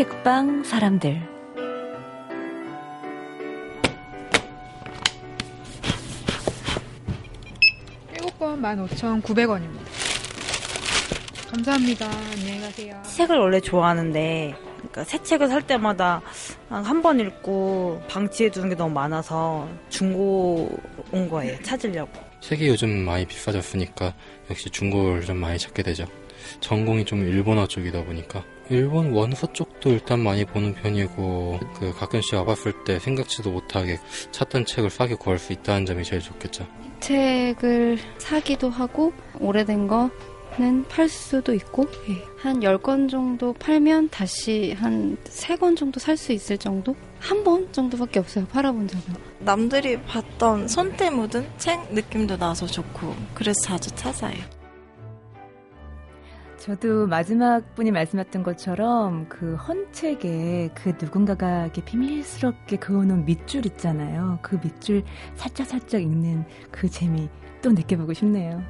책방 0.00 0.64
사람들 0.64 1.20
일곱 8.14 8.38
권 8.38 8.62
15,900원입니다. 8.62 9.78
감사합니다. 11.50 12.06
안녕히 12.06 12.60
가세요. 12.62 13.02
책을 13.14 13.36
원래 13.36 13.60
좋아하는데 13.60 14.54
그러니까 14.78 15.04
새 15.04 15.22
책을 15.22 15.48
살 15.48 15.60
때마다 15.66 16.22
한 16.70 17.02
번 17.02 17.20
읽고 17.20 18.02
방치해 18.08 18.50
두는 18.50 18.70
게 18.70 18.76
너무 18.76 18.94
많아서 18.94 19.68
중고 19.90 20.78
온 21.12 21.28
거예요. 21.28 21.60
찾으려고. 21.62 22.10
책이 22.40 22.68
요즘 22.68 23.04
많이 23.04 23.26
비싸졌으니까 23.26 24.14
역시 24.48 24.70
중고를 24.70 25.26
좀 25.26 25.36
많이 25.36 25.58
찾게 25.58 25.82
되죠. 25.82 26.06
전공이 26.60 27.04
좀 27.04 27.28
일본어 27.28 27.66
쪽이다 27.66 28.02
보니까 28.04 28.42
일본 28.70 29.12
원서 29.12 29.52
쪽도 29.52 29.90
일단 29.90 30.20
많이 30.20 30.44
보는 30.44 30.74
편이고 30.74 31.58
그 31.78 31.92
가끔씩 31.94 32.34
와봤을 32.34 32.84
때 32.84 32.98
생각지도 32.98 33.50
못하게 33.50 33.98
찾던 34.30 34.64
책을 34.64 34.90
싸게 34.90 35.16
구할 35.16 35.38
수 35.38 35.52
있다는 35.52 35.86
점이 35.86 36.04
제일 36.04 36.22
좋겠죠. 36.22 36.66
책을 37.00 37.98
사기도 38.18 38.70
하고 38.70 39.12
오래된 39.40 39.88
거는 39.88 40.84
팔 40.88 41.08
수도 41.08 41.52
있고 41.54 41.88
예. 42.08 42.22
한 42.38 42.60
10권 42.60 43.10
정도 43.10 43.52
팔면 43.54 44.10
다시 44.10 44.72
한 44.78 45.16
3권 45.24 45.76
정도 45.76 45.98
살 45.98 46.16
수 46.16 46.32
있을 46.32 46.56
정도? 46.56 46.94
한 47.18 47.42
번 47.44 47.70
정도밖에 47.72 48.18
없어요. 48.20 48.46
팔아본 48.46 48.86
적은. 48.88 49.14
남들이 49.40 50.00
봤던 50.02 50.68
손때 50.68 51.10
묻은 51.10 51.46
책 51.58 51.92
느낌도 51.92 52.36
나서 52.38 52.66
좋고 52.66 53.14
그래서 53.34 53.58
자주 53.62 53.90
찾아요. 53.94 54.38
저도 56.60 57.06
마지막 57.06 57.74
분이 57.74 57.90
말씀하셨던 57.90 58.42
것처럼 58.42 59.26
그 59.30 59.54
헌책에 59.54 60.68
그 60.74 60.90
누군가가 61.00 61.62
이렇게 61.62 61.82
비밀스럽게 61.82 62.76
그어놓은 62.76 63.24
밑줄 63.24 63.64
있잖아요. 63.64 64.38
그 64.42 64.58
밑줄 64.62 65.02
살짝살짝 65.36 66.02
읽는 66.02 66.44
그 66.70 66.86
재미 66.90 67.30
또 67.62 67.72
느껴보고 67.72 68.12
싶네요. 68.12 68.62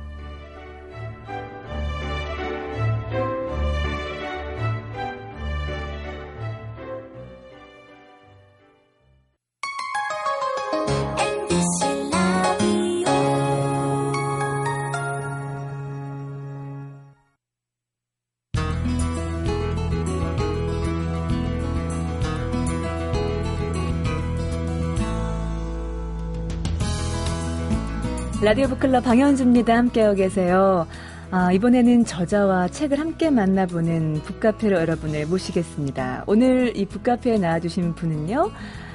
라디오 28.50 28.66
북클럽 28.66 29.04
방현주입니다. 29.04 29.76
함께하고 29.76 30.16
계세요. 30.16 30.84
아, 31.30 31.52
이번에는 31.52 32.04
저자와 32.04 32.66
책을 32.66 32.98
함께 32.98 33.30
만나보는 33.30 34.22
북카페로 34.24 34.76
여러분을 34.76 35.26
모시겠습니다. 35.26 36.24
오늘 36.26 36.76
이 36.76 36.84
북카페에 36.84 37.38
나와주신 37.38 37.94
분은요. 37.94 38.50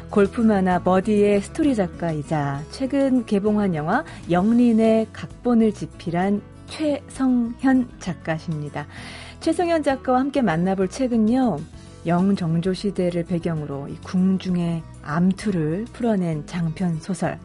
골프 0.10 0.42
만화 0.42 0.80
버디의 0.80 1.40
스토리 1.40 1.74
작가이자 1.74 2.64
최근 2.70 3.26
개봉한 3.26 3.76
영화 3.76 4.04
역린의 4.30 5.08
각본을 5.14 5.74
집필한 5.74 6.42
최성현 6.68 7.88
작가십니다. 8.00 8.88
최성현 9.40 9.84
작가와 9.84 10.20
함께 10.20 10.42
만나볼 10.42 10.90
책은요. 10.90 11.60
영정조 12.06 12.74
시대를 12.74 13.24
배경으로 13.24 13.88
이 13.88 13.96
궁중의 14.04 14.84
암투를 15.02 15.86
풀어낸 15.94 16.46
장편 16.46 17.00
소설 17.00 17.40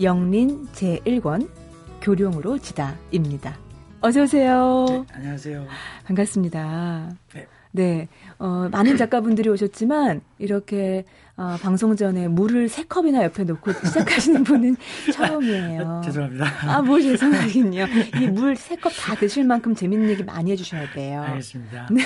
영린 0.00 0.66
제1권 0.72 1.48
교룡으로 2.00 2.58
지다입니다. 2.58 3.56
어서 4.00 4.22
오세요. 4.22 4.86
네, 4.88 5.04
안녕하세요. 5.12 5.66
반갑습니다. 6.06 7.10
네. 7.34 7.46
네, 7.74 8.08
어, 8.38 8.68
많은 8.70 8.98
작가분들이 8.98 9.48
오셨지만 9.48 10.20
이렇게 10.38 11.04
어, 11.36 11.56
방송 11.62 11.96
전에 11.96 12.28
물을 12.28 12.68
세 12.68 12.82
컵이나 12.84 13.22
옆에 13.24 13.44
놓고 13.44 13.72
시작하시는 13.72 14.44
분은 14.44 14.76
처음이에요. 15.14 16.02
죄송합니다. 16.04 16.44
아, 16.68 16.82
뭘 16.82 17.00
죄송하긴요. 17.00 17.86
이 18.20 18.26
물 18.28 18.52
세 18.56 18.76
컵 18.78 18.90
다 18.94 19.14
드실 19.14 19.44
만큼 19.44 19.74
재밌는 19.74 20.10
얘기 20.10 20.22
많이 20.22 20.50
해주셔야 20.50 20.90
돼요. 20.92 21.22
알겠습니다. 21.22 21.88
네. 21.92 22.02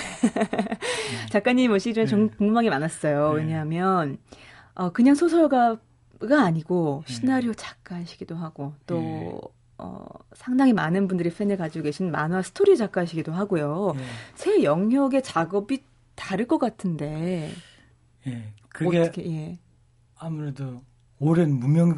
작가님 1.31 1.73
오시기 1.73 1.95
전에 1.95 2.07
좀 2.07 2.29
네. 2.29 2.37
궁금한 2.37 2.63
게 2.63 2.71
많았어요. 2.71 3.33
네. 3.35 3.41
왜냐하면 3.43 4.19
어, 4.77 4.91
그냥 4.93 5.17
소설가 5.17 5.79
가 6.19 6.43
아니고 6.43 7.05
네. 7.07 7.13
시나리오 7.13 7.55
작가이시기도 7.55 8.35
하고 8.35 8.75
또 8.87 8.99
네. 8.99 9.39
어, 9.79 10.07
상당히 10.35 10.73
많은 10.73 11.09
분들이 11.09 11.31
팬을 11.31 11.57
가지고 11.57 11.85
계신 11.85 12.11
만화 12.11 12.43
스토리 12.43 12.77
작가이시기도 12.77 13.33
하고요. 13.33 13.93
네. 13.97 14.05
새 14.35 14.63
영역의 14.63 15.23
작업이 15.23 15.83
다를 16.15 16.47
것 16.47 16.59
같은데. 16.59 17.53
예. 18.27 18.53
그게 18.69 19.01
어떻게, 19.01 19.31
예. 19.31 19.59
아무래도 20.19 20.83
오랜 21.19 21.53
무명 21.59 21.97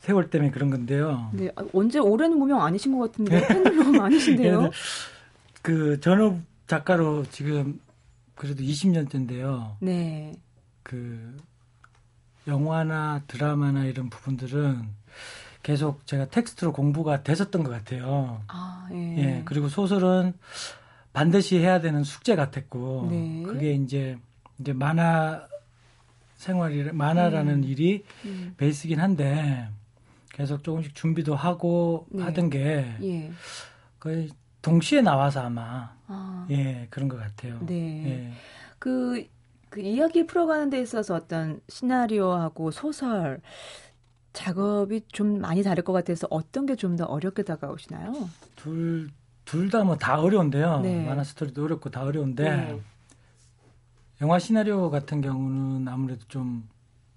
세월 0.00 0.30
때문에 0.30 0.50
그런 0.50 0.70
건데요. 0.70 1.30
네. 1.32 1.50
아, 1.54 1.64
언제 1.72 1.98
오랜 1.98 2.36
무명 2.36 2.62
아니신 2.62 2.98
것 2.98 3.10
같은데 3.10 3.46
팬들 3.46 3.76
너무 3.76 3.92
많으신데요. 3.92 4.70
그 5.62 6.00
전업 6.00 6.40
작가로 6.66 7.24
지금 7.30 7.80
그래도 8.34 8.62
20년대인데요. 8.64 9.76
네. 9.80 10.34
그 10.82 11.36
영화나 12.46 13.22
드라마나 13.26 13.84
이런 13.84 14.10
부분들은 14.10 14.88
계속 15.62 16.06
제가 16.06 16.26
텍스트로 16.26 16.72
공부가 16.72 17.22
됐었던 17.22 17.62
것 17.62 17.70
같아요. 17.70 18.42
아, 18.48 18.88
예. 18.92 18.96
예. 19.18 19.42
그리고 19.44 19.68
소설은 19.68 20.34
반드시 21.12 21.58
해야 21.58 21.80
되는 21.80 22.02
숙제 22.04 22.34
같았고, 22.34 23.08
네. 23.10 23.42
그게 23.44 23.74
이제, 23.74 24.18
이제 24.58 24.72
만화 24.72 25.46
생활이, 26.36 26.90
만화라는 26.92 27.54
음. 27.54 27.64
일이 27.64 28.04
음. 28.24 28.54
베이스긴 28.56 28.98
한데, 28.98 29.68
계속 30.32 30.64
조금씩 30.64 30.94
준비도 30.94 31.36
하고 31.36 32.06
네. 32.10 32.22
하던 32.24 32.50
게, 32.50 32.96
예. 33.02 33.30
거의 34.00 34.30
동시에 34.62 35.02
나와서 35.02 35.42
아마, 35.42 35.92
아. 36.08 36.46
예, 36.50 36.86
그런 36.90 37.08
것 37.08 37.18
같아요. 37.18 37.58
네. 37.66 38.04
예. 38.06 38.32
그, 38.78 39.28
그 39.72 39.80
이야기 39.80 40.26
풀어가는 40.26 40.68
데 40.68 40.82
있어서 40.82 41.14
어떤 41.14 41.60
시나리오하고 41.66 42.70
소설, 42.70 43.40
작업이 44.34 45.00
좀 45.10 45.40
많이 45.40 45.62
다를 45.62 45.82
것 45.82 45.94
같아서 45.94 46.26
어떤 46.30 46.66
게 46.66 46.76
좀 46.76 46.96
더 46.96 47.04
어렵게 47.06 47.42
다가오시나요? 47.42 48.12
둘, 48.54 49.08
둘 49.46 49.70
다 49.70 49.82
뭐 49.84 49.96
다 49.96 50.20
어려운데요. 50.20 50.80
네. 50.80 51.06
만화 51.06 51.24
스토리도 51.24 51.64
어렵고 51.64 51.88
다 51.90 52.02
어려운데, 52.04 52.44
네. 52.44 52.80
영화 54.20 54.38
시나리오 54.38 54.90
같은 54.90 55.22
경우는 55.22 55.88
아무래도 55.88 56.20
좀 56.28 56.68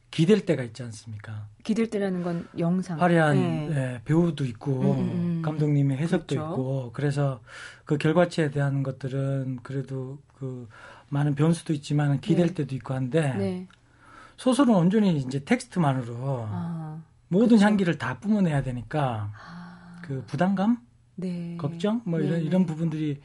기댈 0.09 0.45
때가 0.45 0.63
있지 0.63 0.81
않습니까? 0.83 1.47
기댈 1.65 1.89
때라는 1.89 2.23
건 2.23 2.47
영상. 2.57 3.01
화려한 3.01 3.35
네. 3.35 3.67
네, 3.67 4.01
배우도 4.05 4.45
있고, 4.45 4.71
음, 4.79 4.85
음, 4.85 5.09
음. 5.11 5.41
감독님의 5.43 5.97
해석도 5.97 6.35
그렇죠. 6.35 6.51
있고, 6.51 6.91
그래서 6.93 7.41
그 7.83 7.97
결과치에 7.97 8.49
대한 8.51 8.81
것들은 8.81 9.59
그래도 9.61 10.19
그 10.35 10.69
많은 11.15 11.35
변수도 11.35 11.73
있지만 11.73 12.19
기댈 12.19 12.47
네. 12.47 12.53
때도 12.53 12.75
있고 12.75 12.93
한데, 12.93 13.33
네. 13.35 13.67
소설은 14.37 14.75
온전히 14.75 15.15
이제 15.17 15.43
텍스트만으로 15.43 16.47
아, 16.49 17.01
모든 17.29 17.55
그쵸? 17.57 17.65
향기를 17.65 17.97
다 17.97 18.19
뿜어내야 18.19 18.63
되니까 18.63 19.31
아, 19.33 20.01
그 20.01 20.23
부담감, 20.27 20.77
네. 21.15 21.55
걱정, 21.57 22.01
뭐 22.05 22.19
이런 22.19 22.39
네 22.39 22.45
이런 22.45 22.65
부분들이 22.65 23.21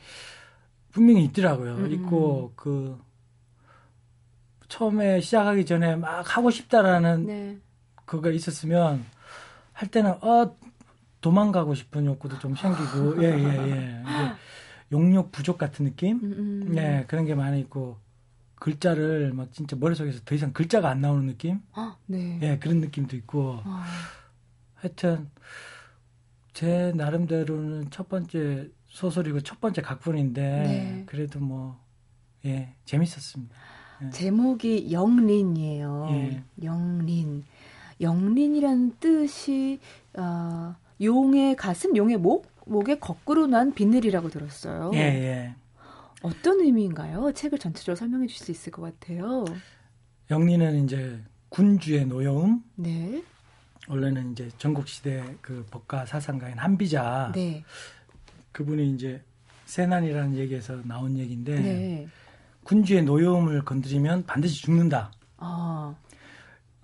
분명히 0.92 1.24
있더라고요. 1.24 1.76
음, 1.76 1.84
음. 1.84 1.92
있고 1.92 2.52
그 2.54 3.00
처음에 4.68 5.20
시작하기 5.20 5.66
전에 5.66 5.96
막 5.96 6.36
하고 6.36 6.50
싶다라는 6.50 7.26
네. 7.26 7.58
그거 8.04 8.30
있었으면 8.30 9.04
할 9.72 9.88
때는 9.88 10.12
어 10.22 10.56
도망가고 11.20 11.74
싶은 11.74 12.06
욕구도 12.06 12.38
좀 12.38 12.54
생기고 12.54 13.22
예예예 13.22 13.58
예, 13.58 14.02
예. 14.06 14.34
용력 14.92 15.32
부족 15.32 15.58
같은 15.58 15.84
느낌, 15.84 16.18
음, 16.22 16.32
음. 16.68 16.74
네 16.74 17.04
그런 17.06 17.24
게 17.24 17.34
많이 17.34 17.60
있고 17.60 17.98
글자를 18.60 19.32
막 19.32 19.52
진짜 19.52 19.74
머릿속에서 19.74 20.20
더 20.24 20.34
이상 20.34 20.52
글자가 20.52 20.88
안 20.88 21.00
나오는 21.00 21.26
느낌? 21.26 21.60
아, 21.72 21.96
네. 22.06 22.38
예, 22.42 22.58
그런 22.58 22.80
느낌도 22.80 23.16
있고. 23.16 23.60
아. 23.64 23.84
하여튼, 24.74 25.28
제 26.52 26.92
나름대로는 26.94 27.90
첫 27.90 28.08
번째 28.08 28.70
소설이고 28.86 29.40
첫 29.40 29.60
번째 29.60 29.82
각본인데, 29.82 30.42
네. 30.42 31.02
그래도 31.06 31.40
뭐, 31.40 31.80
예, 32.44 32.74
재밌었습니다. 32.84 33.56
예. 34.04 34.10
제목이 34.10 34.92
영린이에요. 34.92 36.08
예. 36.10 36.42
영린. 36.62 37.44
영린이란 38.00 38.96
뜻이, 39.00 39.80
어, 40.14 40.74
용의 41.00 41.56
가슴, 41.56 41.96
용의 41.96 42.18
목? 42.18 42.49
목에 42.66 42.98
거꾸로 42.98 43.46
난 43.46 43.72
비늘이라고 43.72 44.28
들었어요. 44.28 44.90
예, 44.94 44.98
예. 44.98 45.54
어떤 46.22 46.60
의미인가요? 46.60 47.32
책을 47.32 47.58
전체적으로 47.58 47.96
설명해 47.96 48.26
주실 48.26 48.46
수 48.46 48.50
있을 48.52 48.72
것 48.72 48.82
같아요. 48.82 49.44
영리는 50.30 50.84
이제 50.84 51.20
군주의 51.48 52.04
노여움. 52.06 52.62
네. 52.76 53.22
원래는 53.88 54.32
이제 54.32 54.48
전국시대 54.58 55.36
그 55.40 55.66
법가 55.70 56.06
사상가인 56.06 56.58
한비자. 56.58 57.32
네. 57.34 57.64
그분이 58.52 58.94
이제 58.94 59.22
세난이라는 59.66 60.36
얘기에서 60.36 60.80
나온 60.84 61.16
얘기인데 61.18 61.60
네. 61.60 62.08
군주의 62.62 63.02
노여움을 63.02 63.64
건드리면 63.64 64.26
반드시 64.26 64.62
죽는다. 64.62 65.12
아. 65.38 65.94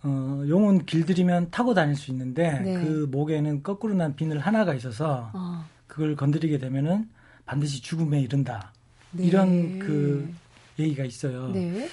어, 0.07 0.45
용은 0.47 0.87
길들이면 0.87 1.51
타고 1.51 1.75
다닐 1.75 1.97
수 1.97 2.13
있는데 2.13 2.61
네. 2.61 2.75
그 2.75 3.09
목에는 3.11 3.65
거꾸로 3.65 3.95
난 3.95 4.15
비늘 4.15 4.39
하나가 4.39 4.73
있어서 4.73 5.31
아. 5.35 5.67
그걸 5.89 6.15
건드리게 6.15 6.59
되면은 6.59 7.11
반드시 7.45 7.83
죽음에 7.83 8.21
이른다. 8.21 8.73
네. 9.11 9.25
이런 9.25 9.81
그 9.81 10.33
얘기가 10.79 11.05
있어요. 11.05 11.49
네. 11.49 11.89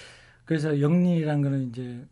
그래서 0.45 0.79
영리라는 0.79 1.41
거는 1.41 1.69
이제 1.69 2.05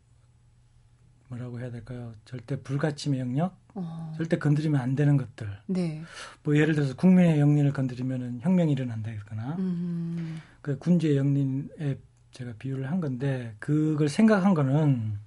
뭐라고 1.28 1.60
해야 1.60 1.70
될까요? 1.70 2.14
절대 2.26 2.60
불가침의 2.60 3.20
영역, 3.20 3.56
어. 3.76 4.14
절대 4.18 4.38
건드리면 4.38 4.82
안 4.82 4.96
되는 4.96 5.18
것들. 5.18 5.48
네. 5.68 6.02
뭐 6.44 6.58
예를 6.58 6.74
들어서 6.74 6.96
국민의 6.96 7.40
영린을 7.40 7.74
건드리면은 7.74 8.40
혁명이 8.42 8.72
일어난다거나, 8.72 9.56
음. 9.60 10.42
그 10.62 10.78
군주의 10.78 11.16
영린에 11.16 12.00
제가 12.32 12.54
비유를 12.58 12.90
한 12.90 13.00
건데 13.00 13.56
그걸 13.60 14.10
생각한 14.10 14.54
거는 14.54 15.20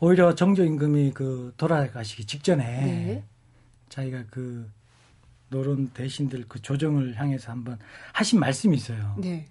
오히려 0.00 0.34
정조 0.34 0.64
임금이 0.64 1.12
그 1.12 1.52
돌아가시기 1.56 2.24
직전에 2.24 2.64
네. 2.64 3.24
자기가 3.88 4.24
그 4.30 4.70
노론 5.50 5.88
대신들 5.88 6.44
그 6.48 6.60
조정을 6.60 7.18
향해서 7.18 7.50
한번 7.50 7.78
하신 8.12 8.38
말씀이 8.38 8.76
있어요. 8.76 9.16
네. 9.18 9.48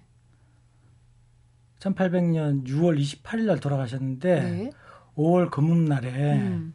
1800년 1.80 2.66
6월 2.66 2.98
28일 2.98 3.46
날 3.46 3.60
돌아가셨는데 3.60 4.42
네. 4.42 4.70
5월 5.16 5.50
금음날에 5.50 6.38
음. 6.38 6.74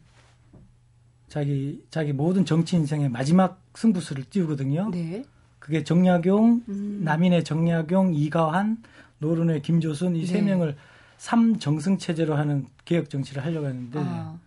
자기 1.28 1.84
자기 1.90 2.12
모든 2.12 2.44
정치 2.44 2.76
인생의 2.76 3.08
마지막 3.08 3.60
승부수를 3.74 4.24
띄우거든요. 4.30 4.90
네. 4.90 5.24
그게 5.58 5.82
정약용, 5.82 6.62
음. 6.68 7.00
남인의 7.02 7.42
정약용, 7.42 8.14
이가환, 8.14 8.82
노론의 9.18 9.62
김조순 9.62 10.14
이세 10.14 10.40
네. 10.40 10.42
명을 10.42 10.76
삼정승 11.18 11.98
체제로 11.98 12.34
하는 12.36 12.66
개혁 12.84 13.10
정치를 13.10 13.44
하려고 13.44 13.66
했는데 13.66 14.00
아. 14.02 14.38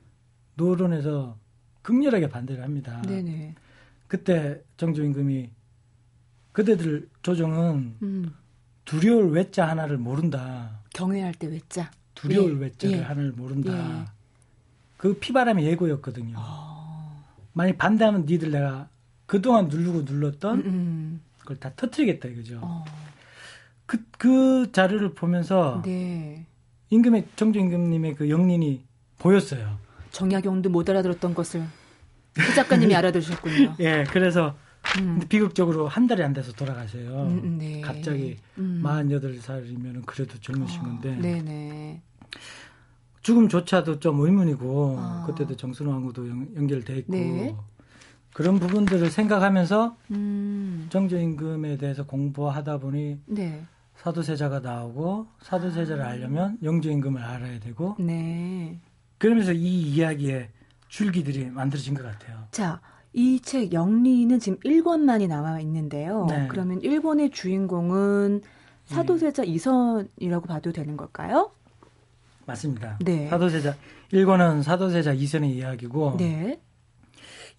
노론에서 0.56 1.38
극렬하게 1.82 2.30
반대를 2.30 2.64
합니다. 2.64 3.02
네네. 3.04 3.56
그때 4.08 4.62
정조 4.78 5.04
임금이 5.04 5.50
그대들 6.52 7.08
조정은 7.22 7.98
음. 8.02 8.34
두려울 8.84 9.32
외자 9.32 9.68
하나를 9.68 9.98
모른다. 9.98 10.80
경외할 10.94 11.34
때 11.36 11.48
외자. 11.48 11.92
두려울 12.16 12.56
예. 12.56 12.62
외자를 12.64 12.98
예. 12.98 13.02
하나를 13.02 13.32
모른다. 13.34 14.02
예. 14.02 14.06
그 14.98 15.14
피바람의 15.20 15.66
예고였거든요. 15.66 16.36
어. 16.38 17.24
만약 17.54 17.78
반대하면 17.78 18.26
니들 18.26 18.50
내가 18.50 18.90
그동안 19.28 19.68
누르고 19.68 20.02
눌렀던 20.02 20.60
음, 20.60 20.66
음. 20.66 21.22
그걸 21.38 21.58
다 21.58 21.72
터트리겠다 21.76 22.30
이거죠. 22.30 22.60
어. 22.64 22.86
그, 23.86 24.04
그 24.18 24.72
자료를 24.72 25.14
보면서 25.14 25.82
네. 25.86 26.47
임금의 26.90 27.28
정조 27.36 27.60
임금님의 27.60 28.16
그 28.16 28.30
영린이 28.30 28.84
보였어요. 29.20 29.78
정약용도 30.12 30.70
못 30.70 30.90
알아들었던 30.90 31.34
것을 31.34 31.64
그 32.34 32.54
작가님이 32.56 32.94
알아들으셨군요. 32.96 33.76
예, 33.80 34.04
그래서 34.10 34.56
음. 35.00 35.20
비극적으로 35.28 35.88
한 35.88 36.08
달이 36.08 36.24
안 36.24 36.34
돼서 36.34 36.52
돌아가세요. 36.54 37.24
음, 37.24 37.42
음 37.44 37.58
네. 37.58 37.82
갑자기 37.82 38.38
음. 38.58 38.82
48살이면 38.84 40.06
그래도 40.06 40.40
젊으신 40.40 40.80
어, 40.80 40.84
건데. 40.84 41.16
네네. 41.16 42.02
죽음조차도 43.22 44.00
좀 44.00 44.22
의문이고, 44.22 44.96
아. 44.98 45.26
그때도 45.28 45.58
정순호 45.58 45.92
왕후도 45.92 46.30
연, 46.30 46.68
결돼 46.68 47.00
있고, 47.00 47.12
네. 47.12 47.56
그런 48.34 48.60
부분들을 48.60 49.10
생각하면서 49.10 49.98
음. 50.12 50.88
정조 50.90 51.18
임금에 51.18 51.78
대해서 51.78 52.06
공부하다 52.06 52.78
보니 52.78 53.20
네. 53.26 53.66
사도세자가 54.08 54.60
나오고 54.62 55.28
사도세자를 55.42 56.04
아. 56.04 56.10
알려면 56.10 56.58
영조임금을 56.64 57.22
알아야 57.22 57.60
되고 57.60 57.96
네. 58.00 58.80
그러면서 59.18 59.52
이 59.52 59.82
이야기에 59.82 60.50
줄기들이 60.88 61.48
만들어진 61.50 61.94
것 61.94 62.04
같아요. 62.04 62.46
자, 62.52 62.80
이 63.14 63.40
책 63.42 63.74
영리는 63.74 64.40
지금 64.40 64.60
1권만이 64.60 65.28
나와 65.28 65.60
있는데요. 65.60 66.26
네. 66.30 66.48
그러면 66.50 66.80
1권의 66.82 67.34
주인공은 67.34 68.42
사도세자 68.86 69.44
네. 69.44 69.50
이선이라고 69.50 70.48
봐도 70.48 70.72
되는 70.72 70.96
걸까요? 70.96 71.52
맞습니다. 72.46 73.00
네. 73.04 73.28
사도세자 73.28 73.76
1권은 74.14 74.64
사도세자 74.64 75.14
이선의 75.14 75.52
이야기고 75.52 76.16
네. 76.18 76.62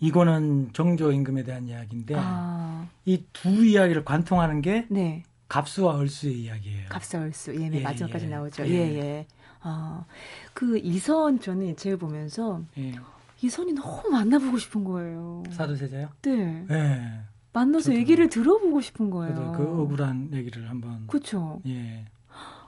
2권은 0.01 0.73
정조 0.73 1.13
임금에 1.13 1.43
대한 1.43 1.67
이야기인데 1.67 2.15
아. 2.17 2.87
이두 3.05 3.67
이야기를 3.67 4.05
관통하는 4.05 4.63
게 4.63 4.87
네. 4.89 5.25
갑수와 5.49 5.95
얼수의 5.95 6.43
이야기예요. 6.43 6.89
갑수와 6.89 7.23
얼수. 7.25 7.55
예, 7.61 7.69
네, 7.69 7.79
예, 7.79 7.83
마지막까지 7.83 8.27
예. 8.27 8.29
나오죠. 8.29 8.67
예, 8.67 8.71
예. 8.71 8.99
예. 8.99 9.27
아, 9.61 10.05
그 10.53 10.79
이선 10.79 11.41
저는 11.41 11.67
이 11.67 11.77
책을 11.77 11.97
보면서 11.97 12.63
예. 12.77 12.95
이선이 13.41 13.73
너무 13.73 14.09
만나보고 14.11 14.59
싶은 14.59 14.85
거예요. 14.85 15.43
사도세자요? 15.51 16.09
네. 16.23 16.67
네. 16.69 17.21
만나서 17.53 17.95
얘기를 17.95 18.29
들어보고 18.29 18.81
싶은 18.81 19.11
거예요. 19.11 19.53
그 19.57 19.63
억울한 19.63 20.31
얘기를 20.33 20.69
한번. 20.69 21.07
그렇죠. 21.07 21.61
예. 21.67 22.05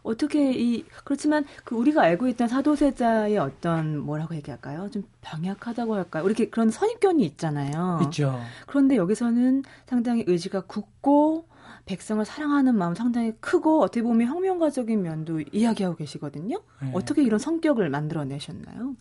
어떻게 0.02 0.52
이 0.52 0.84
그렇지만 1.04 1.44
그 1.64 1.74
우리가 1.74 2.02
알고 2.02 2.28
있던 2.28 2.48
사도세자의 2.48 3.36
어떤 3.36 3.98
뭐라고 3.98 4.34
얘기할까요? 4.34 4.88
좀 4.90 5.04
병약하다고 5.20 5.94
할까요? 5.94 6.24
이렇게 6.24 6.48
그런 6.48 6.70
선입견이 6.70 7.22
있잖아요. 7.26 8.00
있죠. 8.04 8.40
그런데 8.66 8.96
여기서는 8.96 9.64
상당히 9.86 10.24
의지가 10.26 10.62
굳고 10.62 11.44
백성을 11.90 12.24
사랑하는 12.24 12.76
마음 12.76 12.94
상당히 12.94 13.32
크고 13.40 13.82
어떻게 13.82 14.00
보면 14.02 14.28
혁명가적인 14.28 15.02
면도 15.02 15.40
이야기하고 15.50 15.96
계시거든요. 15.96 16.62
네. 16.80 16.90
어떻게 16.94 17.24
이런 17.24 17.40
성격을 17.40 17.90
만들어내셨나요? 17.90 18.94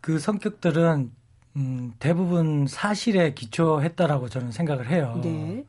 그 0.00 0.20
성격들은 0.20 1.10
음, 1.56 1.92
대부분 1.98 2.68
사실에 2.68 3.34
기초했다라고 3.34 4.28
저는 4.28 4.52
생각을 4.52 4.88
해요. 4.88 5.20
네. 5.20 5.64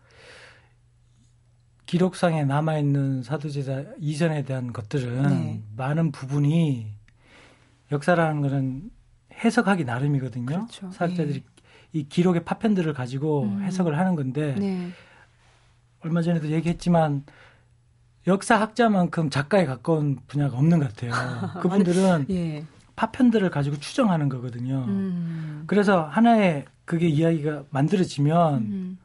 기록상에 1.88 2.46
남아있는 2.46 3.24
사도제자 3.24 3.86
이전에 3.98 4.44
대한 4.44 4.72
것들은 4.72 5.24
네. 5.24 5.64
많은 5.76 6.12
부분이 6.12 6.86
역사라는 7.92 8.42
것은 8.42 8.92
해석하기 9.34 9.86
나름이거든요. 9.86 10.46
그렇죠. 10.46 10.92
사학자들이 10.92 11.34
네. 11.34 11.46
이 11.94 12.08
기록의 12.08 12.44
파편들을 12.46 12.94
가지고 12.94 13.44
음. 13.44 13.64
해석을 13.64 13.98
하는 13.98 14.16
건데 14.16 14.56
네. 14.60 14.92
얼마 16.04 16.22
전에도 16.22 16.50
얘기했지만 16.50 17.24
역사학자만큼 18.28 19.30
작가에 19.30 19.66
가까운 19.66 20.18
분야가 20.28 20.58
없는 20.58 20.80
것 20.80 20.90
같아요. 20.90 21.12
그분들은 21.62 22.28
예. 22.30 22.66
파편들을 22.96 23.50
가지고 23.50 23.78
추정하는 23.78 24.30
거거든요. 24.30 24.86
음. 24.88 25.64
그래서 25.68 26.04
하나의 26.04 26.66
그게 26.86 27.08
이야기가 27.08 27.64
만들어지면 27.70 28.58
음. 28.62 28.98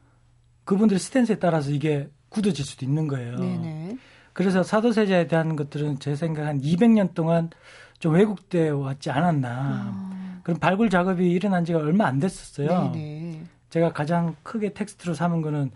그분들의 0.63 0.99
스탠스에 0.99 1.39
따라서 1.39 1.71
이게 1.71 2.09
굳어질 2.29 2.63
수도 2.63 2.85
있는 2.85 3.07
거예요. 3.07 3.37
네네. 3.37 3.97
그래서 4.33 4.61
사도세자에 4.63 5.27
대한 5.27 5.55
것들은 5.55 5.99
제 5.99 6.15
생각 6.15 6.45
한 6.45 6.61
200년 6.61 7.13
동안 7.13 7.49
좀 7.97 8.13
왜곡되어 8.13 8.77
왔지 8.77 9.09
않았나. 9.09 9.49
아. 9.49 10.39
그럼 10.43 10.59
발굴 10.59 10.89
작업이 10.89 11.29
일어난 11.29 11.65
지가 11.65 11.79
얼마 11.79 12.05
안 12.05 12.19
됐었어요. 12.19 12.91
네네. 12.93 13.43
제가 13.69 13.91
가장 13.91 14.35
크게 14.43 14.73
텍스트로 14.73 15.13
삼은 15.13 15.41
거는 15.41 15.71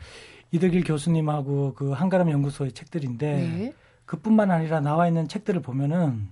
이덕일 0.53 0.83
교수님하고 0.83 1.73
그 1.73 1.91
한가람 1.91 2.29
연구소의 2.29 2.73
책들인데 2.73 3.35
네. 3.35 3.73
그뿐만 4.05 4.51
아니라 4.51 4.79
나와 4.79 5.07
있는 5.07 5.27
책들을 5.27 5.61
보면은 5.61 6.29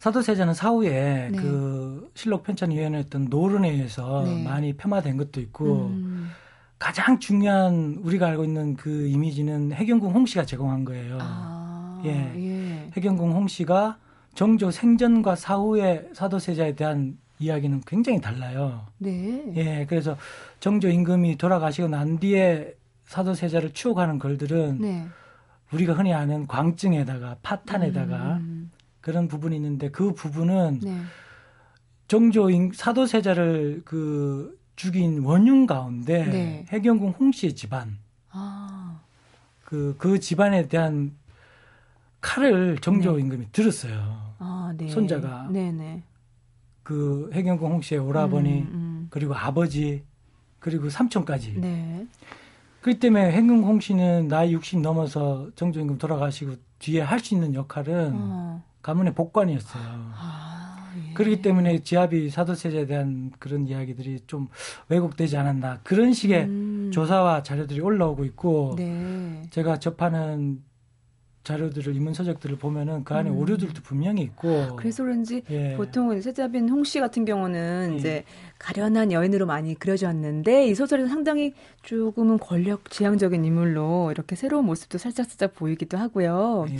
사도세자는 0.00 0.54
사후에 0.54 1.28
네. 1.30 1.38
그 1.38 2.10
실록 2.14 2.42
편찬 2.42 2.72
위원회였던 2.72 3.26
노른에 3.30 3.70
의해서 3.70 4.24
네. 4.24 4.42
많이 4.42 4.72
폄하된 4.72 5.16
것도 5.16 5.40
있고 5.40 5.86
음. 5.86 6.30
가장 6.78 7.20
중요한 7.20 8.00
우리가 8.02 8.26
알고 8.26 8.42
있는 8.44 8.74
그 8.74 9.06
이미지는 9.06 9.72
해경궁 9.72 10.12
홍씨가 10.12 10.44
제공한 10.44 10.84
거예요. 10.84 11.18
아, 11.20 12.02
예. 12.04 12.32
예. 12.36 12.90
해경궁 12.96 13.32
홍씨가 13.32 13.98
정조 14.34 14.70
생전과 14.70 15.36
사후의 15.36 16.08
사도세자에 16.14 16.74
대한 16.74 17.18
이야기는 17.40 17.80
굉장히 17.86 18.20
달라요. 18.20 18.86
네. 18.98 19.52
예. 19.56 19.86
그래서 19.88 20.16
정조 20.60 20.88
임금이 20.88 21.38
돌아가시고 21.38 21.88
난 21.88 22.18
뒤에 22.20 22.74
사도세자를 23.06 23.72
추억하는 23.72 24.18
글들은 24.18 24.78
네. 24.80 25.08
우리가 25.72 25.94
흔히 25.94 26.12
아는 26.12 26.46
광증에다가 26.46 27.38
파탄에다가 27.42 28.36
음. 28.36 28.70
그런 29.00 29.26
부분이 29.26 29.56
있는데 29.56 29.90
그 29.90 30.12
부분은 30.12 30.80
네. 30.82 31.00
정조 32.06 32.48
사도세자를 32.74 33.82
그 33.84 34.58
죽인 34.76 35.20
원흉 35.20 35.66
가운데 35.66 36.24
네. 36.26 36.66
해경궁 36.68 37.10
홍씨의 37.18 37.54
집안 37.54 37.98
아. 38.30 39.00
그, 39.64 39.94
그 39.98 40.20
집안에 40.20 40.68
대한 40.68 41.16
칼을 42.20 42.78
정조 42.78 43.16
네. 43.16 43.22
임금이 43.22 43.46
들었어요. 43.52 44.34
아, 44.38 44.74
네. 44.76 44.88
손자가. 44.88 45.48
네네. 45.50 46.02
그 46.90 47.30
해경궁 47.32 47.70
홍씨의 47.74 48.00
오라버니 48.00 48.50
음, 48.62 48.68
음. 48.72 49.06
그리고 49.10 49.32
아버지 49.32 50.02
그리고 50.58 50.90
삼촌까지. 50.90 51.54
네. 51.60 52.04
그렇기 52.80 52.98
때문에 52.98 53.30
해경궁 53.30 53.62
홍씨는 53.64 54.26
나이 54.26 54.52
60 54.52 54.80
넘어서 54.80 55.48
정조 55.54 55.78
임금 55.78 55.98
돌아가시고 55.98 56.56
뒤에 56.80 57.00
할 57.02 57.20
수 57.20 57.34
있는 57.34 57.54
역할은 57.54 58.10
어. 58.14 58.62
가문의 58.82 59.14
복관이었어요. 59.14 59.82
아. 59.86 60.90
그렇기 61.14 61.42
때문에 61.42 61.78
지압이 61.84 62.28
사도세자에 62.30 62.86
대한 62.86 63.30
그런 63.38 63.68
이야기들이 63.68 64.22
좀 64.26 64.48
왜곡되지 64.88 65.36
않았나 65.36 65.78
그런 65.84 66.12
식의 66.12 66.42
음. 66.46 66.90
조사와 66.92 67.44
자료들이 67.44 67.78
올라오고 67.80 68.24
있고 68.24 68.74
네. 68.76 69.42
제가 69.50 69.78
접하는 69.78 70.60
자료들을 71.42 71.96
인문 71.96 72.12
서적들을 72.14 72.58
보면은 72.58 73.02
그 73.04 73.14
안에 73.14 73.30
음. 73.30 73.38
오류들도 73.38 73.82
분명히 73.82 74.22
있고 74.22 74.76
그래서 74.76 75.02
그런지 75.02 75.42
예. 75.50 75.74
보통 75.76 76.20
세자빈 76.20 76.68
홍씨 76.68 77.00
같은 77.00 77.24
경우는 77.24 77.92
예. 77.94 77.96
이제 77.96 78.24
가련한 78.58 79.10
여인으로 79.10 79.46
많이 79.46 79.74
그려졌는데 79.74 80.66
이 80.66 80.74
소설에서 80.74 81.08
상당히 81.08 81.54
조금은 81.82 82.38
권력 82.38 82.90
지향적인 82.90 83.42
인물로 83.44 84.10
이렇게 84.10 84.36
새로운 84.36 84.66
모습도 84.66 84.98
살짝살짝 84.98 85.54
보이기도 85.54 85.96
하고요. 85.96 86.66
예. 86.70 86.76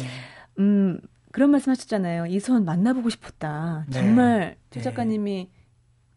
음 0.58 1.00
그런 1.32 1.50
말씀 1.50 1.70
하셨잖아요. 1.70 2.26
이 2.26 2.38
선 2.40 2.64
만나보고 2.66 3.08
싶었다. 3.08 3.84
네. 3.88 3.92
정말 3.94 4.56
최 4.70 4.80
네. 4.80 4.84
작가님이 4.84 5.48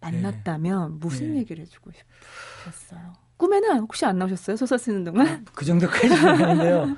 만났다면 0.01 0.91
네. 0.91 0.97
무슨 0.99 1.31
네. 1.33 1.39
얘기를 1.39 1.61
해주고 1.63 1.91
싶었어요? 1.91 3.13
꿈에는 3.37 3.79
혹시 3.79 4.05
안 4.05 4.17
나오셨어요? 4.17 4.57
소설 4.57 4.77
쓰는 4.79 5.03
동안? 5.05 5.27
아, 5.27 5.41
그 5.53 5.63
정도까지는 5.63 6.27
아닌데요. 6.27 6.97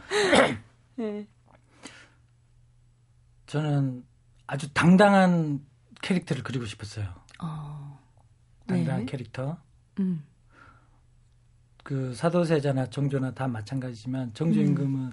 네. 0.97 1.27
저는 3.55 4.03
아주 4.47 4.67
당당한 4.73 5.61
캐릭터를 6.01 6.43
그리고 6.43 6.65
싶었어요. 6.65 7.07
어. 7.41 7.97
당당한 8.67 9.05
네. 9.05 9.05
캐릭터. 9.05 9.57
음. 10.01 10.23
그 11.81 12.13
사도세자나 12.13 12.89
정조나 12.89 13.33
다 13.33 13.47
마찬가지지만 13.47 14.33
정조 14.33 14.59
임금은 14.59 14.99
음. 14.99 15.11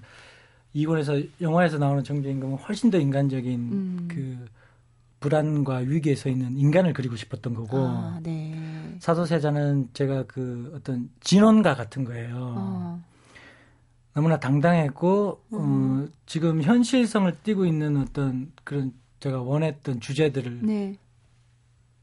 이권에서 0.72 1.20
영화에서 1.40 1.78
나오는 1.78 2.02
정조임금은 2.02 2.57
훨씬 2.57 2.90
더 2.90 2.98
인간적인 2.98 3.61
음. 3.61 4.09
그 4.11 4.44
불안과 5.20 5.76
위기에 5.76 6.16
서 6.16 6.28
있는 6.28 6.57
인간을 6.57 6.94
그리고 6.94 7.14
싶었던 7.14 7.55
거고 7.55 7.78
아, 7.78 8.18
네. 8.24 8.96
사도세자는 8.98 9.90
제가 9.92 10.24
그 10.24 10.72
어떤 10.74 11.11
진원가 11.20 11.76
같은 11.76 12.05
거예요. 12.05 12.55
어. 12.57 13.05
너무나 14.14 14.38
당당했고 14.38 15.42
어. 15.51 15.57
어, 15.57 16.07
지금 16.27 16.62
현실성을 16.62 17.42
띠고 17.42 17.66
있는 17.66 17.96
어떤 17.96 18.53
그런 18.64 18.92
제가 19.20 19.40
원했던 19.40 20.01
주제들을 20.01 20.66
네. 20.66 20.98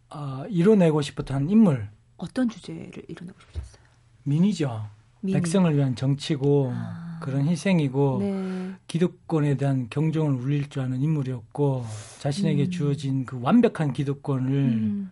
어, 0.09 0.45
이뤄내고 0.49 1.01
싶었던 1.01 1.49
인물. 1.49 1.89
어떤 2.17 2.49
주제를 2.49 3.03
이뤄내고 3.07 3.39
싶으셨어요? 3.39 3.81
민이죠. 4.23 4.87
민. 5.21 5.33
백성을 5.33 5.75
위한 5.75 5.95
정치고 5.95 6.71
아. 6.73 7.19
그런 7.21 7.45
희생이고 7.47 8.17
네. 8.21 8.73
기득권에 8.87 9.57
대한 9.57 9.87
경종을 9.89 10.41
울릴 10.41 10.69
줄 10.69 10.81
아는 10.81 11.01
인물이었고 11.01 11.85
자신에게 12.19 12.65
음. 12.65 12.71
주어진 12.71 13.25
그 13.25 13.39
완벽한 13.41 13.93
기득권을 13.93 14.51
음. 14.51 15.11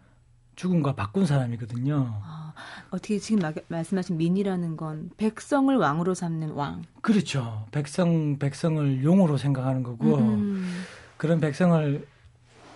죽음과 0.56 0.96
바꾼 0.96 1.26
사람이거든요. 1.26 2.20
아, 2.24 2.47
어떻게 2.90 3.20
지금 3.20 3.42
마, 3.42 3.54
말씀하신 3.68 4.18
민이라는 4.18 4.78
건 4.78 5.10
백성을 5.18 5.76
왕으로 5.76 6.14
삼는 6.14 6.52
왕. 6.52 6.84
그렇죠. 7.02 7.66
백성 7.72 8.38
백성을 8.40 9.04
용으로 9.04 9.38
생각하는 9.38 9.84
거고 9.84 10.18
음. 10.18 10.84
그런 11.18 11.40
백성을 11.40 12.08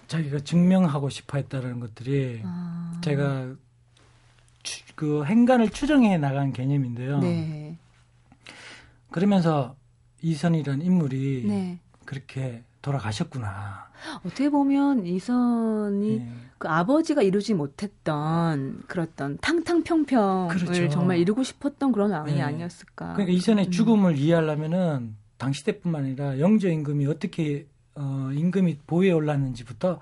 자기가 0.08 0.39
증명하고 0.39 1.10
싶어 1.10 1.38
했다는 1.38 1.80
것들이 1.80 2.41
아. 2.44 3.00
제가 3.02 3.54
추, 4.63 4.84
그 4.96 5.24
행간을 5.26 5.70
추정해 5.70 6.17
나간 6.17 6.52
개념인데요. 6.52 7.20
네. 7.20 7.78
그러면서 9.10 9.76
이선이라는 10.22 10.86
인물이 10.86 11.46
네. 11.48 11.80
그렇게 12.06 12.63
돌아가셨구나. 12.82 13.89
어떻게 14.26 14.50
보면 14.50 15.06
이선이 15.06 16.17
네. 16.17 16.34
그 16.58 16.67
아버지가 16.67 17.22
이루지 17.22 17.54
못했던 17.54 18.82
그랬던 18.88 19.38
탕탕평평을 19.41 20.56
그렇죠. 20.56 20.89
정말 20.89 21.17
이루고 21.17 21.44
싶었던 21.44 21.91
그런 21.91 22.12
왕이 22.12 22.34
네. 22.34 22.41
아니었을까. 22.41 23.13
그러니까 23.13 23.34
이선의 23.34 23.65
음. 23.67 23.72
죽음을 23.72 24.17
이해하려면은 24.17 25.15
당시 25.38 25.63
때뿐만 25.63 26.06
아니라 26.06 26.39
영조 26.39 26.67
임금이 26.70 27.08
어떻게 27.08 27.67
어, 27.96 28.30
임금이 28.34 28.80
보위에 28.88 29.12
올랐는지부터 29.12 30.00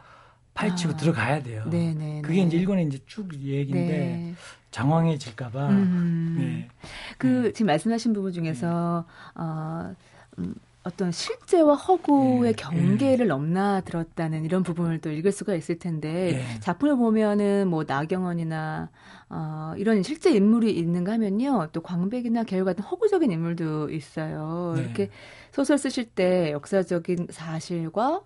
파헤치고 0.53 0.93
아. 0.93 0.97
들어가야 0.97 1.43
돼요. 1.43 1.63
네네 1.69 1.93
네, 1.93 2.21
그게 2.21 2.41
이제 2.41 2.57
네. 2.57 2.57
일본의 2.57 2.87
이제 2.87 2.99
쭉 3.05 3.33
얘기인데 3.33 3.97
네. 3.97 4.35
장황해질까봐. 4.71 5.69
음. 5.69 6.35
네. 6.37 6.69
그 7.17 7.27
네. 7.27 7.51
지금 7.53 7.67
말씀하신 7.67 8.13
부분 8.13 8.33
중에서 8.33 9.05
어, 9.35 9.93
음, 10.39 10.55
어떤 10.89 11.11
실제와 11.11 11.75
허구의 11.75 12.53
네. 12.53 12.63
경계를 12.63 13.27
네. 13.27 13.29
넘나들었다는 13.29 14.43
이런 14.43 14.63
부분을 14.63 14.99
또 14.99 15.11
읽을 15.11 15.31
수가 15.31 15.53
있을 15.53 15.77
텐데 15.79 16.33
네. 16.33 16.59
작품을 16.59 16.97
보면은 16.97 17.67
뭐 17.67 17.83
나경원이나 17.87 18.89
어, 19.29 19.73
이런 19.77 20.01
실제 20.03 20.31
인물이 20.31 20.75
있는가 20.75 21.13
하면요 21.13 21.69
또 21.71 21.81
광백이나 21.81 22.43
개울 22.43 22.65
같은 22.65 22.83
허구적인 22.83 23.31
인물도 23.31 23.91
있어요. 23.91 24.73
네. 24.75 24.81
이렇게 24.81 25.09
소설 25.51 25.77
쓰실 25.77 26.09
때 26.09 26.51
역사적인 26.51 27.27
사실과 27.29 28.21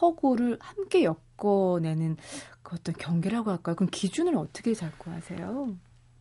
허구를 0.00 0.58
함께 0.60 1.04
엮어내는 1.04 2.16
그 2.62 2.76
어떤 2.76 2.94
경계라고 2.96 3.50
할까요? 3.50 3.76
그럼 3.76 3.88
기준을 3.90 4.36
어떻게 4.36 4.74
잡고 4.74 5.10
하세요? 5.10 5.76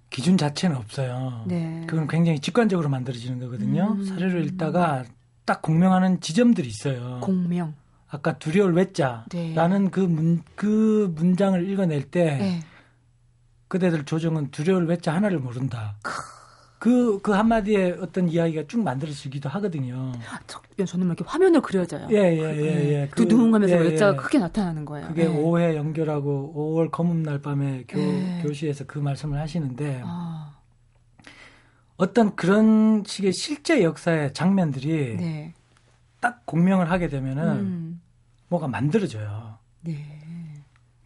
기준 0.10 0.38
자체는 0.38 0.78
없어요. 0.78 1.44
네. 1.48 1.84
그건 1.88 2.08
굉장히 2.08 2.40
직관적으로 2.40 2.90
만들어지는 2.90 3.40
거거든요. 3.40 3.98
음. 3.98 4.06
사료를 4.06 4.46
읽다가 4.46 5.04
딱 5.48 5.62
공명하는 5.62 6.20
지점들이 6.20 6.68
있어요. 6.68 7.20
공명. 7.22 7.74
아까 8.10 8.38
두려울 8.38 8.74
외자라는 8.74 9.84
네. 9.86 9.90
그, 9.90 10.02
문, 10.02 10.44
그 10.56 11.12
문장을 11.16 11.68
읽어낼 11.70 12.04
때 12.12 12.38
네. 12.38 12.60
그대들 13.70 14.04
조정은 14.04 14.52
두려울 14.52 14.88
외자 14.88 15.14
하나를 15.14 15.40
모른다. 15.40 15.96
그, 16.80 17.20
그 17.22 17.32
한마디에 17.32 17.98
어떤 18.02 18.28
이야기가 18.30 18.64
쭉 18.68 18.84
만들어지기도 18.84 19.48
하거든요. 19.50 20.12
아, 20.30 20.40
저, 20.48 20.62
저는 20.86 21.08
이렇게 21.08 21.24
화면을 21.26 21.62
그려져요. 21.62 22.08
예, 22.12 22.18
예, 22.18 22.56
예, 22.56 22.94
예. 22.94 23.08
그, 23.10 23.24
두둥 23.24 23.54
하면서 23.54 23.74
예, 23.74 23.80
외자가 23.80 24.14
예. 24.14 24.18
크게 24.18 24.40
나타나는 24.40 24.84
거예요. 24.84 25.08
그게 25.08 25.24
예. 25.24 25.28
5회 25.28 25.76
연결하고 25.76 26.76
5월 26.76 26.92
검은 26.92 27.24
날 27.24 27.40
밤에 27.40 27.86
교, 27.88 28.00
예. 28.00 28.42
교시에서 28.44 28.84
그 28.86 29.00
말씀을 29.00 29.40
하시는데, 29.40 30.02
아. 30.04 30.47
어떤 31.98 32.36
그런 32.36 33.04
식의 33.06 33.34
실제 33.34 33.84
역사의 33.84 34.34
장면들이 34.34 35.18
네. 35.18 35.54
딱 36.20 36.46
공명을 36.46 36.90
하게 36.92 37.08
되면은 37.10 37.44
음. 37.60 38.02
뭐가 38.50 38.68
만들어져요. 38.68 39.58
네. 39.82 40.04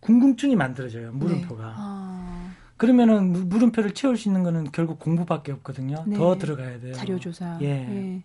궁금증이 0.02 0.56
만들어져요. 0.56 1.12
물음표가. 1.14 1.64
네. 1.66 1.74
아. 1.76 2.52
그러면은 2.78 3.48
물음표를 3.50 3.94
채울 3.94 4.18
수 4.18 4.28
있는 4.28 4.44
거는 4.44 4.72
결국 4.72 5.00
공부밖에 5.00 5.52
없거든요. 5.54 6.04
네. 6.08 6.18
더 6.18 6.38
들어가야 6.38 6.80
돼요. 6.80 6.94
자료 6.94 7.20
조사. 7.20 7.58
예. 7.62 7.68
예. 7.68 8.24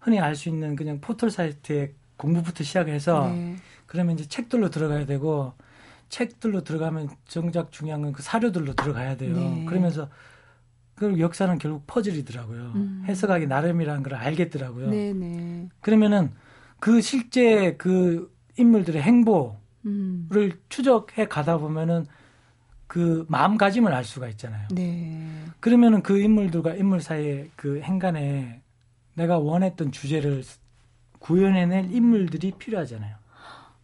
흔히 0.00 0.18
알 0.18 0.34
수 0.34 0.48
있는 0.48 0.74
그냥 0.74 1.00
포털 1.00 1.30
사이트에 1.30 1.92
공부부터 2.16 2.64
시작해서 2.64 3.28
네. 3.28 3.56
그러면 3.86 4.14
이제 4.18 4.26
책들로 4.26 4.70
들어가야 4.70 5.06
되고 5.06 5.52
책들로 6.08 6.64
들어가면 6.64 7.10
정작 7.28 7.70
중요한 7.70 8.02
건 8.02 8.12
그 8.12 8.22
사료들로 8.22 8.74
들어가야 8.74 9.16
돼요. 9.16 9.36
네. 9.36 9.64
그러면서 9.66 10.08
그 11.02 11.18
역사는 11.18 11.58
결국 11.58 11.84
퍼즐이더라고요. 11.88 12.72
음. 12.76 13.04
해석하기 13.08 13.48
나름이라는 13.48 14.04
걸 14.04 14.14
알겠더라고요. 14.14 14.88
네네. 14.88 15.12
네. 15.14 15.68
그러면은 15.80 16.30
그 16.78 17.00
실제 17.00 17.74
그 17.76 18.32
인물들의 18.56 19.02
행보를 19.02 19.56
음. 19.86 20.28
추적해 20.68 21.26
가다 21.26 21.58
보면은 21.58 22.06
그 22.86 23.26
마음가짐을 23.28 23.92
알 23.92 24.04
수가 24.04 24.28
있잖아요. 24.28 24.68
네. 24.70 25.18
그러면은 25.58 26.02
그 26.02 26.20
인물들과 26.20 26.74
인물 26.74 27.00
사이의 27.00 27.50
그 27.56 27.80
행간에 27.80 28.60
내가 29.14 29.38
원했던 29.38 29.90
주제를 29.90 30.44
구현해낼 31.18 31.90
인물들이 31.90 32.52
필요하잖아요. 32.52 33.16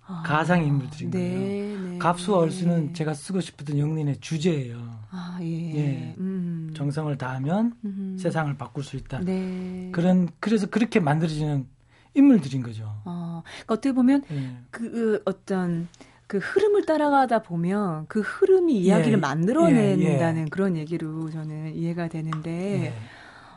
아, 0.09 0.23
가상 0.25 0.64
인물들인 0.64 1.11
네, 1.11 1.18
거예요. 1.18 1.81
네, 1.90 1.99
갑수와 1.99 2.38
얼수는 2.38 2.94
제가 2.94 3.12
쓰고 3.12 3.40
싶었던 3.42 3.79
영린의 3.79 4.21
주제예요. 4.21 4.79
아, 5.11 5.38
예. 5.42 5.75
예. 5.77 6.14
음. 6.18 6.73
정성을 6.75 7.16
다하면 7.18 7.75
음. 7.85 8.16
세상을 8.18 8.57
바꿀 8.57 8.85
수 8.85 8.97
있다. 8.97 9.21
네. 9.21 9.90
그런 9.92 10.29
그래서 10.40 10.66
그렇게 10.66 10.99
만들어지는 10.99 11.66
인물들인 12.14 12.62
거죠. 12.62 12.90
아, 13.05 13.42
그러니까 13.44 13.75
어떻게 13.75 13.92
보면 13.92 14.25
예. 14.31 14.57
그 14.71 15.21
어떤 15.27 15.88
그 16.27 16.38
흐름을 16.38 16.87
따라가다 16.87 17.42
보면 17.42 18.07
그 18.09 18.21
흐름이 18.21 18.81
이야기를 18.81 19.12
예, 19.12 19.16
만들어낸다는 19.16 20.40
예, 20.40 20.44
예. 20.44 20.49
그런 20.51 20.77
얘기로 20.77 21.31
저는 21.31 21.75
이해가 21.75 22.09
되는데 22.09 22.94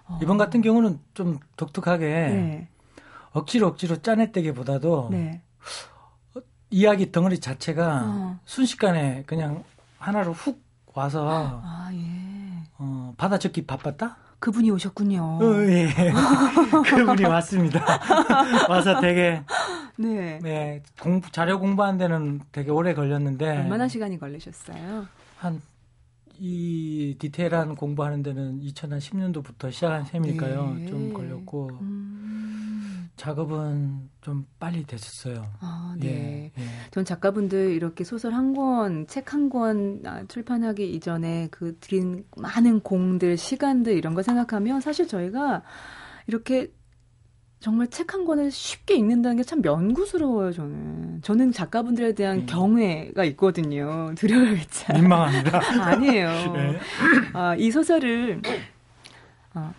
어. 0.05 0.19
이번 0.21 0.37
같은 0.37 0.61
경우는 0.61 0.99
좀 1.13 1.39
독특하게 1.55 2.05
네. 2.07 2.67
억지로 3.31 3.67
억지로 3.67 4.01
짜냈다기보다도 4.01 5.09
네. 5.11 5.41
이야기 6.71 7.11
덩어리 7.11 7.39
자체가 7.39 8.01
어. 8.05 8.39
순식간에 8.45 9.23
그냥 9.27 9.63
하나로 9.99 10.33
훅 10.33 10.61
와서 10.93 11.61
아, 11.63 11.89
예. 11.93 12.63
어, 12.77 13.13
받아 13.17 13.37
적기 13.37 13.65
바빴다? 13.65 14.17
그분이 14.39 14.71
오셨군요. 14.71 15.39
어, 15.41 15.55
예. 15.67 15.87
그분이 16.89 17.25
왔습니다. 17.25 17.85
와서 18.67 18.99
되게 18.99 19.43
네. 19.97 20.39
네. 20.41 20.81
공부 20.99 21.29
자료 21.31 21.59
공부하는 21.59 21.97
데는 21.99 22.41
되게 22.51 22.71
오래 22.71 22.93
걸렸는데 22.93 23.57
얼마나 23.59 23.87
시간이 23.87 24.17
걸리셨어요? 24.17 25.05
한 25.37 25.61
이 26.43 27.15
디테일한 27.19 27.75
공부하는 27.75 28.23
데는 28.23 28.61
2010년도부터 28.61 29.71
시작한 29.71 30.05
셈일까요? 30.05 30.73
네. 30.73 30.87
좀 30.87 31.13
걸렸고 31.13 31.69
음. 31.81 32.10
작업은 33.21 34.09
좀 34.21 34.47
빨리 34.59 34.83
됐었어요. 34.83 35.45
아, 35.59 35.95
네. 35.99 36.51
예, 36.57 36.61
예. 36.61 36.67
전 36.89 37.05
작가분들 37.05 37.71
이렇게 37.71 38.03
소설 38.03 38.33
한 38.33 38.55
권, 38.55 39.05
책 39.05 39.31
한권 39.31 40.01
아, 40.05 40.23
출판하기 40.27 40.91
이전에 40.91 41.47
그 41.51 41.77
드린 41.79 42.25
많은 42.35 42.79
공들, 42.79 43.37
시간들 43.37 43.93
이런 43.93 44.15
거 44.15 44.23
생각하면 44.23 44.81
사실 44.81 45.07
저희가 45.07 45.61
이렇게 46.25 46.71
정말 47.59 47.87
책 47.89 48.11
한 48.15 48.25
권을 48.25 48.49
쉽게 48.49 48.95
읽는다는 48.95 49.37
게 49.37 49.43
참 49.43 49.61
면구스러워요, 49.61 50.51
저는. 50.51 51.21
저는 51.21 51.51
작가분들에 51.51 52.13
대한 52.15 52.39
음. 52.39 52.45
경외가 52.47 53.23
있거든요. 53.25 54.11
두려워했죠. 54.17 54.93
민망합니다. 54.93 55.61
아니에요. 55.85 56.53
네. 56.53 56.79
아, 57.33 57.55
이 57.55 57.69
소설을, 57.69 58.41
아, 59.53 59.73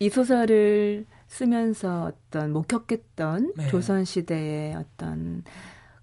이 0.00 0.10
소설을 0.10 1.06
쓰면서 1.28 2.10
어떤 2.12 2.52
목격했던 2.52 3.52
네. 3.56 3.68
조선 3.68 4.04
시대의 4.04 4.74
어떤 4.74 5.44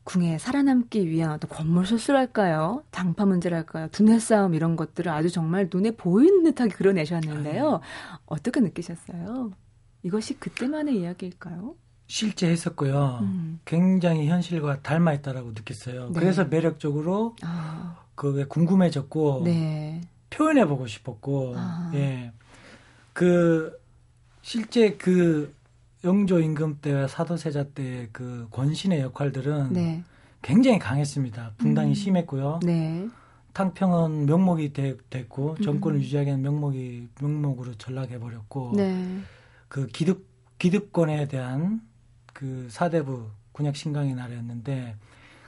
궁에 0.04 0.38
살아남기 0.38 1.10
위한 1.10 1.32
어떤 1.32 1.50
건물 1.50 1.86
실수랄까요? 1.86 2.84
장파 2.92 3.26
문제랄까요? 3.26 3.88
두뇌 3.90 4.20
싸움 4.20 4.54
이런 4.54 4.76
것들을 4.76 5.12
아주 5.12 5.30
정말 5.30 5.68
눈에 5.74 5.92
보이는 5.92 6.44
듯하게 6.44 6.76
그려내셨는데요. 6.76 7.76
아, 7.76 7.80
네. 7.80 8.18
어떻게 8.28 8.60
느끼셨어요? 8.60 9.52
이것이 10.04 10.36
그때만의 10.40 11.00
이야기일까요? 11.00 11.76
실제 12.06 12.48
했었고요. 12.48 13.20
음. 13.24 13.60
굉장히 13.66 14.28
현실과 14.28 14.82
닮아 14.84 15.14
있다라고 15.14 15.50
느꼈어요. 15.50 16.10
네. 16.10 16.20
그래서 16.20 16.46
매력적으로 16.46 17.36
아. 17.42 18.04
그게 18.14 18.46
궁금해졌고 18.46 19.42
네. 19.46 20.02
표현해 20.30 20.68
보고 20.68 20.86
싶었고 20.86 21.56
아. 21.58 21.92
예. 21.96 22.32
그 23.14 23.80
실제 24.46 24.92
그 24.92 25.56
영조 26.04 26.40
임금 26.40 26.78
때와 26.80 27.08
사도세자 27.08 27.64
때의 27.70 28.10
그 28.12 28.48
권신의 28.52 29.02
역할들은 29.02 29.74
네. 29.74 30.04
굉장히 30.44 30.78
강했습니다. 30.78 31.54
분당이 31.58 31.90
음. 31.90 31.94
심했고요. 31.96 32.60
네. 32.64 33.10
탕평은 33.54 34.28
명목이 34.28 34.72
되, 34.72 34.98
됐고 35.10 35.58
정권을 35.64 35.98
음. 35.98 36.02
유지하기 36.04 36.28
위한 36.28 36.44
명목이 36.44 37.08
명목으로 37.20 37.74
전락해 37.74 38.20
버렸고 38.20 38.74
네. 38.76 39.20
그 39.68 39.88
기득 39.88 40.28
기득권에 40.60 41.28
대한 41.28 41.82
그 42.32 42.68
사대부 42.70 43.26
군약 43.52 43.76
신강의 43.76 44.14
나라였는데 44.14 44.96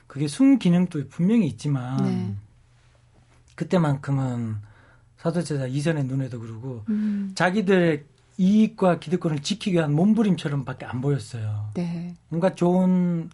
그게 0.07 0.27
순기능도 0.27 1.09
분명히 1.09 1.45
있지만 1.45 2.03
네. 2.03 2.35
그때만큼은 3.53 4.55
사도세자 5.17 5.67
이전의 5.67 6.05
눈에도 6.05 6.39
그러고 6.39 6.83
음. 6.89 7.33
자기들의 7.35 8.16
이익과 8.37 8.99
기득권을 8.99 9.41
지키기 9.41 9.75
위한 9.77 9.93
몸부림처럼밖에 9.93 10.85
안 10.85 11.01
보였어요. 11.01 11.71
네. 11.73 12.13
뭔가 12.29 12.53
좋은 12.53 13.29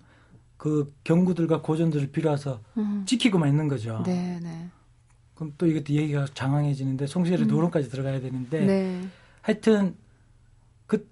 그 0.58 0.94
경구들과 1.04 1.62
고전들을 1.62 2.12
빌어서 2.12 2.62
음. 2.78 3.04
지키고만 3.06 3.50
있는 3.50 3.68
거죠. 3.68 4.02
네, 4.06 4.40
네. 4.42 4.70
그럼 5.36 5.54
또 5.58 5.68
이것도 5.68 5.94
얘기가 5.94 6.26
장황해지는데 6.34 7.08
송시열의 7.08 7.48
음. 7.48 7.50
노론까지 7.50 7.90
들어가야 7.90 8.22
되는데 8.22 8.66
네. 8.66 9.08
하여튼 9.42 9.96
그 10.88 11.06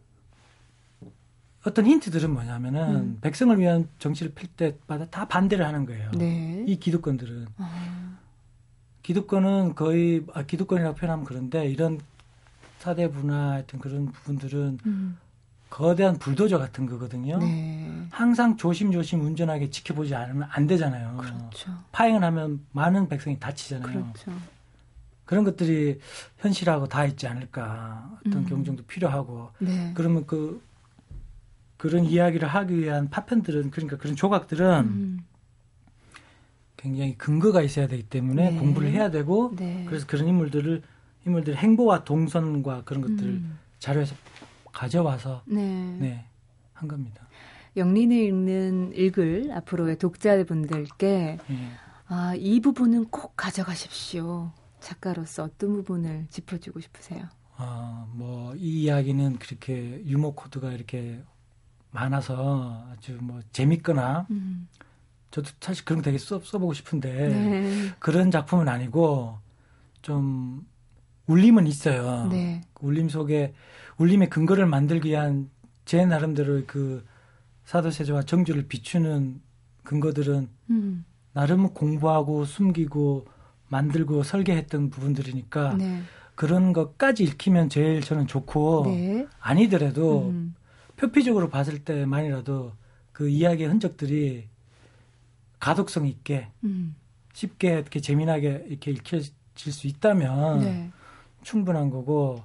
어떤 1.65 1.85
힌트들은 1.85 2.31
뭐냐면은 2.31 2.95
음. 2.95 3.17
백성을 3.19 3.57
위한 3.59 3.89
정치를 3.99 4.33
필 4.33 4.47
때마다 4.47 5.05
다 5.09 5.27
반대를 5.27 5.65
하는 5.65 5.85
거예요. 5.85 6.11
네. 6.11 6.63
이 6.65 6.79
기득권들은. 6.79 7.47
아. 7.57 8.17
기득권은 9.03 9.75
거의 9.75 10.23
아, 10.33 10.43
기득권이라고 10.43 10.95
표현하면 10.95 11.25
그런데 11.25 11.67
이런 11.67 11.99
사대부나 12.81 13.51
하여튼 13.51 13.79
그런 13.79 14.07
부분들은 14.07 14.79
음. 14.85 15.17
거대한 15.69 16.17
불도저 16.17 16.57
같은 16.57 16.85
거거든요. 16.85 17.37
네. 17.37 18.07
항상 18.09 18.57
조심조심 18.57 19.21
운전하게 19.21 19.69
지켜보지 19.69 20.15
않으면 20.15 20.49
안 20.51 20.67
되잖아요. 20.67 21.15
그렇죠. 21.17 21.71
파행을 21.93 22.23
하면 22.23 22.65
많은 22.73 23.07
백성이 23.07 23.39
다치잖아요. 23.39 24.11
그렇죠. 24.11 24.33
그런 25.23 25.45
것들이 25.45 25.99
현실하고 26.39 26.87
다 26.87 27.05
있지 27.05 27.25
않을까. 27.27 28.17
어떤 28.19 28.41
음. 28.41 28.45
경종도 28.47 28.83
필요하고. 28.83 29.51
네. 29.59 29.93
그러면 29.95 30.25
그 30.25 30.61
그런 31.77 32.03
이야기를 32.03 32.47
하기 32.47 32.77
위한 32.77 33.09
파편들은 33.09 33.71
그러니까 33.71 33.97
그런 33.97 34.15
조각들은 34.15 34.79
음. 34.83 35.25
굉장히 36.75 37.17
근거가 37.17 37.61
있어야 37.61 37.87
되기 37.87 38.03
때문에 38.03 38.51
네. 38.51 38.57
공부를 38.57 38.89
해야 38.91 39.09
되고 39.09 39.53
네. 39.55 39.85
그래서 39.87 40.05
그런 40.05 40.27
인물들을 40.27 40.81
인물들 41.25 41.55
행보와 41.55 42.03
동선과 42.03 42.83
그런 42.83 43.01
것들을 43.01 43.29
음. 43.29 43.59
자료에서 43.79 44.15
가져와서 44.71 45.43
네. 45.45 45.97
네, 45.99 46.25
한 46.73 46.87
겁니다. 46.87 47.27
영린을 47.77 48.17
읽는 48.17 48.93
읽을 48.95 49.51
앞으로의 49.53 49.97
독자분들께 49.97 51.37
네. 51.47 51.71
아, 52.07 52.33
이 52.35 52.59
부분은 52.59 53.05
꼭 53.05 53.37
가져가십시오. 53.37 54.51
작가로서 54.81 55.43
어떤 55.43 55.73
부분을 55.73 56.27
짚어주고 56.29 56.81
싶으세요? 56.81 57.23
아, 57.55 58.05
뭐, 58.11 58.53
이 58.55 58.83
이야기는 58.83 59.37
그렇게 59.37 60.03
유머 60.05 60.31
코드가 60.31 60.73
이렇게 60.73 61.23
많아서 61.91 62.85
아주 62.91 63.17
뭐 63.21 63.39
재밌거나, 63.53 64.27
음. 64.31 64.67
저도 65.29 65.51
사실 65.61 65.85
그런 65.85 65.99
거 65.99 66.03
되게 66.03 66.17
써, 66.17 66.41
써보고 66.41 66.73
싶은데, 66.73 67.29
네. 67.29 67.89
그런 67.99 68.31
작품은 68.31 68.67
아니고, 68.67 69.37
좀, 70.01 70.65
울림은 71.31 71.65
있어요. 71.67 72.27
네. 72.29 72.61
울림 72.81 73.07
속에, 73.09 73.53
울림의 73.97 74.29
근거를 74.29 74.65
만들기 74.65 75.09
위한 75.09 75.49
제 75.85 76.05
나름대로 76.05 76.61
그 76.67 77.05
사도세자와 77.65 78.23
정주를 78.23 78.67
비추는 78.67 79.41
근거들은 79.83 80.49
음. 80.69 81.05
나름 81.33 81.69
공부하고 81.69 82.45
숨기고 82.45 83.25
만들고 83.69 84.23
설계했던 84.23 84.89
부분들이니까 84.89 85.75
네. 85.77 86.01
그런 86.35 86.73
것까지 86.73 87.23
읽히면 87.23 87.69
제일 87.69 88.01
저는 88.01 88.27
좋고 88.27 88.83
네. 88.87 89.27
아니더라도 89.39 90.29
음. 90.29 90.55
표피적으로 90.97 91.49
봤을 91.49 91.79
때만이라도 91.79 92.73
그 93.13 93.29
이야기의 93.29 93.69
흔적들이 93.69 94.49
가독성 95.59 96.07
있게 96.07 96.49
음. 96.63 96.95
쉽게 97.33 97.73
이렇게 97.73 98.01
재미나게 98.01 98.65
이렇게 98.67 98.91
읽혀질 98.91 99.33
수 99.55 99.87
있다면 99.87 100.59
네. 100.61 100.91
충분한 101.43 101.89
거고 101.89 102.41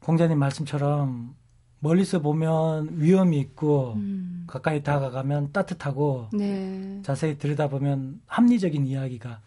공자님 0.00 0.38
말씀처럼 0.38 1.34
멀리서 1.80 2.20
보면 2.20 2.88
위험이 2.92 3.38
있고 3.40 3.94
음. 3.96 4.44
가까이 4.46 4.82
다가가면 4.82 5.52
따뜻하고 5.52 6.28
네. 6.32 7.00
자세히 7.02 7.38
들여다보면 7.38 8.22
합리적인 8.26 8.86
이야기가 8.86 9.40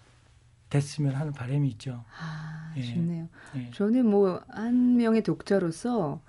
됐으면 0.70 1.16
하는 1.16 1.34
바람이 1.34 1.68
있죠. 1.70 2.04
아, 2.22 2.72
예. 2.78 2.84
좋네요. 2.84 3.28
예. 3.56 3.72
저는 3.74 4.06
뭐 4.06 4.42
한 4.50 4.98
명의 4.98 5.24
독자로서 5.24 6.22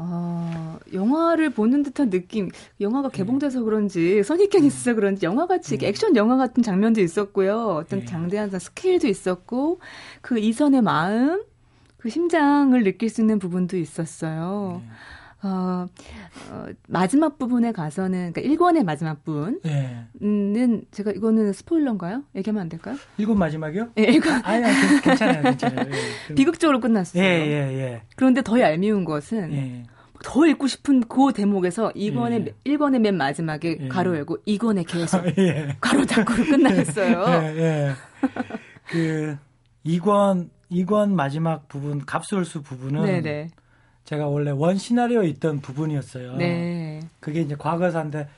어, 0.00 0.78
영화를 0.92 1.50
보는 1.50 1.82
듯한 1.82 2.08
느낌, 2.10 2.50
영화가 2.80 3.08
개봉돼서 3.08 3.64
그런지, 3.64 4.22
선입견이 4.22 4.64
음. 4.64 4.68
있어서 4.68 4.94
그런지, 4.94 5.26
영화 5.26 5.46
같이, 5.48 5.74
음. 5.74 5.78
액션 5.82 6.14
영화 6.14 6.36
같은 6.36 6.62
장면도 6.62 7.00
있었고요. 7.00 7.74
어떤 7.74 8.02
예. 8.02 8.04
장대한 8.04 8.48
스케일도 8.56 9.08
있었고, 9.08 9.80
그 10.20 10.38
이선의 10.38 10.82
마음, 10.82 11.42
그 11.98 12.08
심장을 12.08 12.82
느낄 12.82 13.10
수 13.10 13.20
있는 13.20 13.38
부분도 13.38 13.76
있었어요. 13.76 14.80
네. 14.84 14.90
어, 15.40 15.86
어, 16.50 16.66
마지막 16.88 17.38
부분에 17.38 17.70
가서는, 17.70 18.32
그러니까 18.32 18.42
1권의 18.42 18.84
마지막 18.84 19.22
부분은 19.24 19.60
네. 19.62 20.80
제가 20.90 21.12
이거는 21.12 21.52
스포일러인가요? 21.52 22.24
얘기하면 22.34 22.62
안 22.62 22.68
될까요? 22.68 22.96
1권 23.20 23.36
마지막이요? 23.36 23.90
예, 23.98 24.06
1권. 24.06 24.40
아니, 24.44 24.64
아니, 24.64 25.00
괜찮아요, 25.00 25.42
괜찮아요. 25.42 25.86
예. 26.30 26.34
비극적으로 26.34 26.80
끝났어요. 26.80 27.22
예, 27.22 27.26
예, 27.26 27.78
예. 27.78 28.02
그런데 28.16 28.42
더 28.42 28.58
얄미운 28.58 29.04
것은, 29.04 29.52
예. 29.52 29.84
더 30.24 30.44
읽고 30.44 30.66
싶은 30.66 31.02
그 31.02 31.32
대목에서 31.32 31.92
2권의, 31.92 32.48
예. 32.48 32.72
1권의 32.72 32.98
맨 32.98 33.16
마지막에 33.16 33.78
예. 33.80 33.88
가로 33.88 34.16
열고 34.16 34.38
2권에 34.44 34.84
계속 34.88 35.24
예. 35.38 35.76
가로 35.80 36.04
닫고로 36.04 36.44
끝나셨어요. 36.46 37.24
예, 37.54 37.58
예. 37.58 37.92
그, 38.88 39.36
2권, 39.86 40.48
2권 40.70 41.10
마지막 41.12 41.68
부분, 41.68 42.04
갑술수 42.04 42.62
부분은 42.62 43.04
네네. 43.04 43.50
제가 44.04 44.26
원래 44.26 44.50
원 44.50 44.76
시나리오에 44.78 45.28
있던 45.28 45.60
부분이었어요. 45.60 46.36
네. 46.36 47.00
그게 47.20 47.40
이제 47.40 47.56
과거사인데 47.56 48.28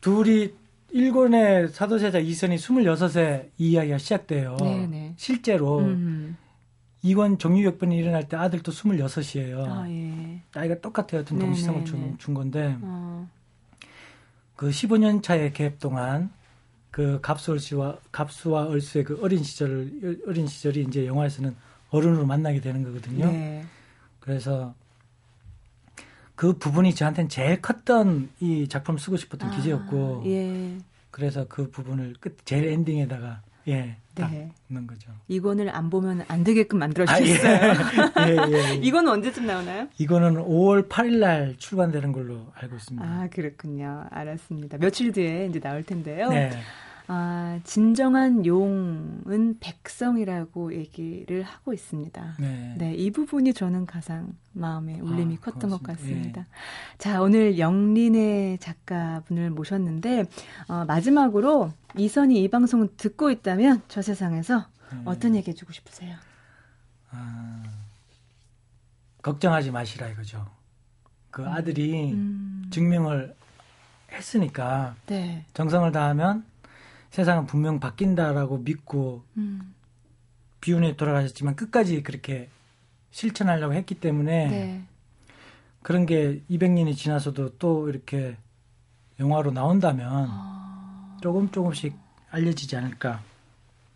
둘이 0.00 0.52
일본의 0.90 1.68
사도세자 1.68 2.18
이선이 2.18 2.56
26세 2.56 3.48
이 3.58 3.70
이야기가 3.70 3.98
시작돼요. 3.98 4.56
네네. 4.58 4.86
네. 4.86 5.14
실제로 5.16 5.80
음. 5.80 6.36
이권 7.02 7.38
종유역변이 7.38 7.96
일어날 7.96 8.28
때 8.28 8.36
아들도 8.36 8.72
26이에요. 8.72 9.64
아, 9.66 9.88
예. 9.88 10.40
나이가 10.54 10.80
똑같아요. 10.80 11.22
같은 11.22 11.38
동시성을 11.38 11.84
준, 11.84 12.18
준 12.18 12.34
건데 12.34 12.76
어. 12.80 13.28
그 14.56 14.70
15년 14.70 15.22
차의 15.22 15.52
갭 15.52 15.78
동안 15.78 16.30
그 16.96 17.20
갑수 17.20 17.58
씨와 17.58 17.98
갑수와 18.10 18.68
얼수의 18.68 19.04
그 19.04 19.18
어린 19.20 19.42
시절 19.42 19.90
어린 20.26 20.46
시절이 20.46 20.86
이제 20.88 21.06
영화에서는 21.06 21.54
어른으로 21.90 22.24
만나게 22.24 22.62
되는 22.62 22.82
거거든요. 22.82 23.30
네. 23.30 23.66
그래서 24.18 24.74
그 26.34 26.54
부분이 26.54 26.94
저한테는 26.94 27.28
제일 27.28 27.60
컸던 27.60 28.30
이 28.40 28.66
작품 28.68 28.96
쓰고 28.96 29.18
싶었던 29.18 29.50
아, 29.50 29.56
기제였고 29.56 30.22
예. 30.24 30.78
그래서 31.10 31.44
그 31.46 31.70
부분을 31.70 32.14
끝 32.18 32.38
제일 32.46 32.68
엔딩에다가 32.68 33.42
예, 33.68 33.96
딱 34.14 34.30
네. 34.30 34.50
넣은 34.68 34.86
거죠. 34.86 35.10
이건을 35.28 35.68
안 35.68 35.90
보면 35.90 36.24
안 36.28 36.44
되게끔 36.44 36.78
만들어 36.78 37.04
주셨어요. 37.04 37.72
아, 38.14 38.24
예. 38.26 38.32
예, 38.32 38.36
예, 38.52 38.70
예. 38.70 38.74
이거는 38.76 39.12
언제쯤 39.12 39.44
나오나요? 39.44 39.86
이거는 39.98 40.36
5월 40.36 40.88
8일 40.88 41.18
날 41.18 41.56
출간되는 41.58 42.12
걸로 42.12 42.46
알고 42.54 42.76
있습니다. 42.76 43.06
아, 43.06 43.28
그렇군요. 43.30 44.06
알았습니다. 44.10 44.78
며칠 44.78 45.12
뒤에 45.12 45.48
이제 45.50 45.60
나올 45.60 45.82
텐데요. 45.82 46.30
네. 46.30 46.50
아, 47.08 47.60
진정한 47.62 48.44
용은 48.44 49.58
백성이라고 49.60 50.74
얘기를 50.74 51.42
하고 51.42 51.72
있습니다. 51.72 52.36
네. 52.40 52.74
네, 52.78 52.94
이 52.94 53.10
부분이 53.10 53.54
저는 53.54 53.86
가장 53.86 54.34
마음에 54.52 54.98
울림이 55.00 55.36
아, 55.36 55.44
컸던 55.44 55.70
고맙습니다. 55.70 55.78
것 55.78 55.98
같습니다. 55.98 56.40
예. 56.40 56.46
자, 56.98 57.22
오늘 57.22 57.58
영린의 57.58 58.58
작가분을 58.58 59.50
모셨는데, 59.50 60.24
어, 60.68 60.84
마지막으로 60.86 61.70
이선이 61.96 62.42
이 62.42 62.48
방송 62.48 62.88
듣고 62.96 63.30
있다면 63.30 63.82
저 63.88 64.02
세상에서 64.02 64.66
네. 64.92 64.98
어떤 65.04 65.36
얘기 65.36 65.50
해주고 65.50 65.72
싶으세요? 65.72 66.16
아, 67.10 67.62
걱정하지 69.22 69.70
마시라 69.70 70.08
이거죠. 70.08 70.46
그 71.30 71.42
음. 71.42 71.48
아들이 71.48 72.12
음. 72.12 72.66
증명을 72.70 73.34
했으니까 74.12 74.94
네. 75.06 75.44
정성을 75.54 75.90
다하면 75.92 76.44
세상은 77.10 77.46
분명 77.46 77.80
바뀐다라고 77.80 78.58
믿고 78.58 79.24
음. 79.36 79.74
비운에 80.60 80.96
돌아가셨지만 80.96 81.56
끝까지 81.56 82.02
그렇게 82.02 82.48
실천하려고 83.10 83.74
했기 83.74 83.94
때문에 83.94 84.48
네. 84.48 84.82
그런 85.82 86.04
게 86.06 86.42
200년이 86.50 86.96
지나서도 86.96 87.58
또 87.58 87.88
이렇게 87.88 88.36
영화로 89.20 89.52
나온다면 89.52 90.26
아... 90.28 91.16
조금 91.22 91.50
조금씩 91.50 91.96
알려지지 92.30 92.76
않을까. 92.76 93.22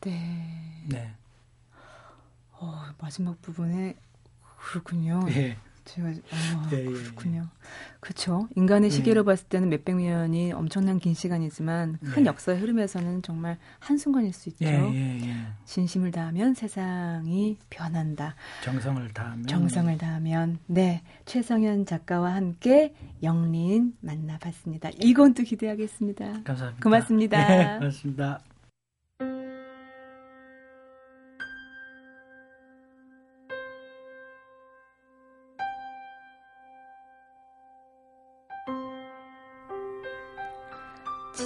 네. 0.01 0.85
네. 0.87 1.13
어, 2.53 2.85
마지막 2.99 3.41
부분에 3.43 3.97
그렇군요. 4.59 5.25
네. 5.25 5.57
아, 5.99 6.68
예, 6.72 6.80
예, 6.80 6.84
그렇군요. 6.84 7.49
그렇죠. 8.01 8.49
인간의 8.57 8.91
예. 8.91 8.91
시계로 8.91 9.24
봤을 9.24 9.47
때는 9.49 9.68
몇백 9.68 9.97
년이 9.97 10.53
엄청난 10.53 10.99
긴 10.99 11.14
시간이지만 11.14 11.99
큰 12.03 12.22
예. 12.22 12.26
역사의 12.26 12.59
흐름에서는 12.59 13.22
정말 13.22 13.59
한 13.78 13.99
순간일 13.99 14.32
수 14.32 14.49
있죠. 14.51 14.64
예, 14.64 15.20
진심을 15.64 16.11
다하면 16.11 16.55
세상이 16.55 17.59
변한다. 17.68 18.34
정성을 18.64 19.09
다하면 19.12 19.47
정성을 19.47 19.99
다하면 19.99 20.59
네 20.66 21.03
최성현 21.26 21.86
작가와 21.86 22.34
함께 22.34 22.95
영린 23.22 23.95
만나봤습니다. 24.01 24.91
이건 25.01 25.34
또 25.34 25.43
기대하겠습니다. 25.43 26.43
감사합니다. 26.45 26.82
고맙습니다. 26.82 27.49
네, 27.49 27.78
고맙습니다. 27.78 28.41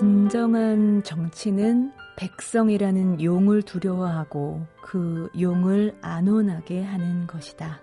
진정한 0.04 1.02
정치는 1.02 1.90
백성이라는 2.16 3.22
용을 3.22 3.62
두려워하고 3.62 4.66
그 4.82 5.30
용을 5.40 5.96
안온하게 6.02 6.82
하는 6.82 7.26
것이다. 7.26 7.80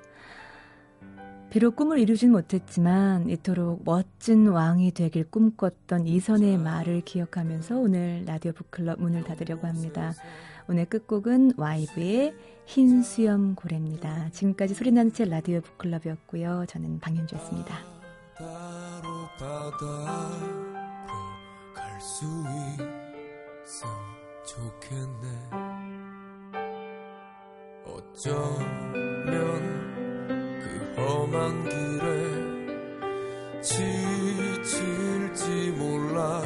비록 1.50 1.76
꿈을 1.76 1.98
이루진 1.98 2.32
못했지만 2.32 3.28
이토록 3.28 3.82
멋진 3.86 4.48
왕이 4.48 4.92
되길 4.92 5.32
꿈꿨던 5.32 6.06
이선의 6.06 6.60
말을 6.60 7.02
기억하면서 7.02 7.80
오늘 7.80 8.24
라디오 8.28 8.52
북클럽 8.52 9.02
문을 9.02 9.24
닫으려고 9.24 9.66
합니다. 9.66 10.14
오늘 10.70 10.86
끝곡은 10.86 11.54
와이브의 11.58 12.36
흰 12.68 13.02
수염 13.02 13.56
고래입니다. 13.56 14.30
지금까지 14.30 14.76
소리나는 14.76 15.12
책 15.12 15.30
라디오 15.30 15.60
북클럽이었고요. 15.62 16.66
저는 16.68 17.00
방현주였습니다. 17.00 17.76
수 22.02 22.26
있어 23.64 23.88
좋겠네. 24.44 25.28
어쩌면 27.86 29.38
그 30.60 30.66
험한 30.98 31.64
길에 31.70 32.10
지칠지 33.62 35.46
몰라. 35.78 36.42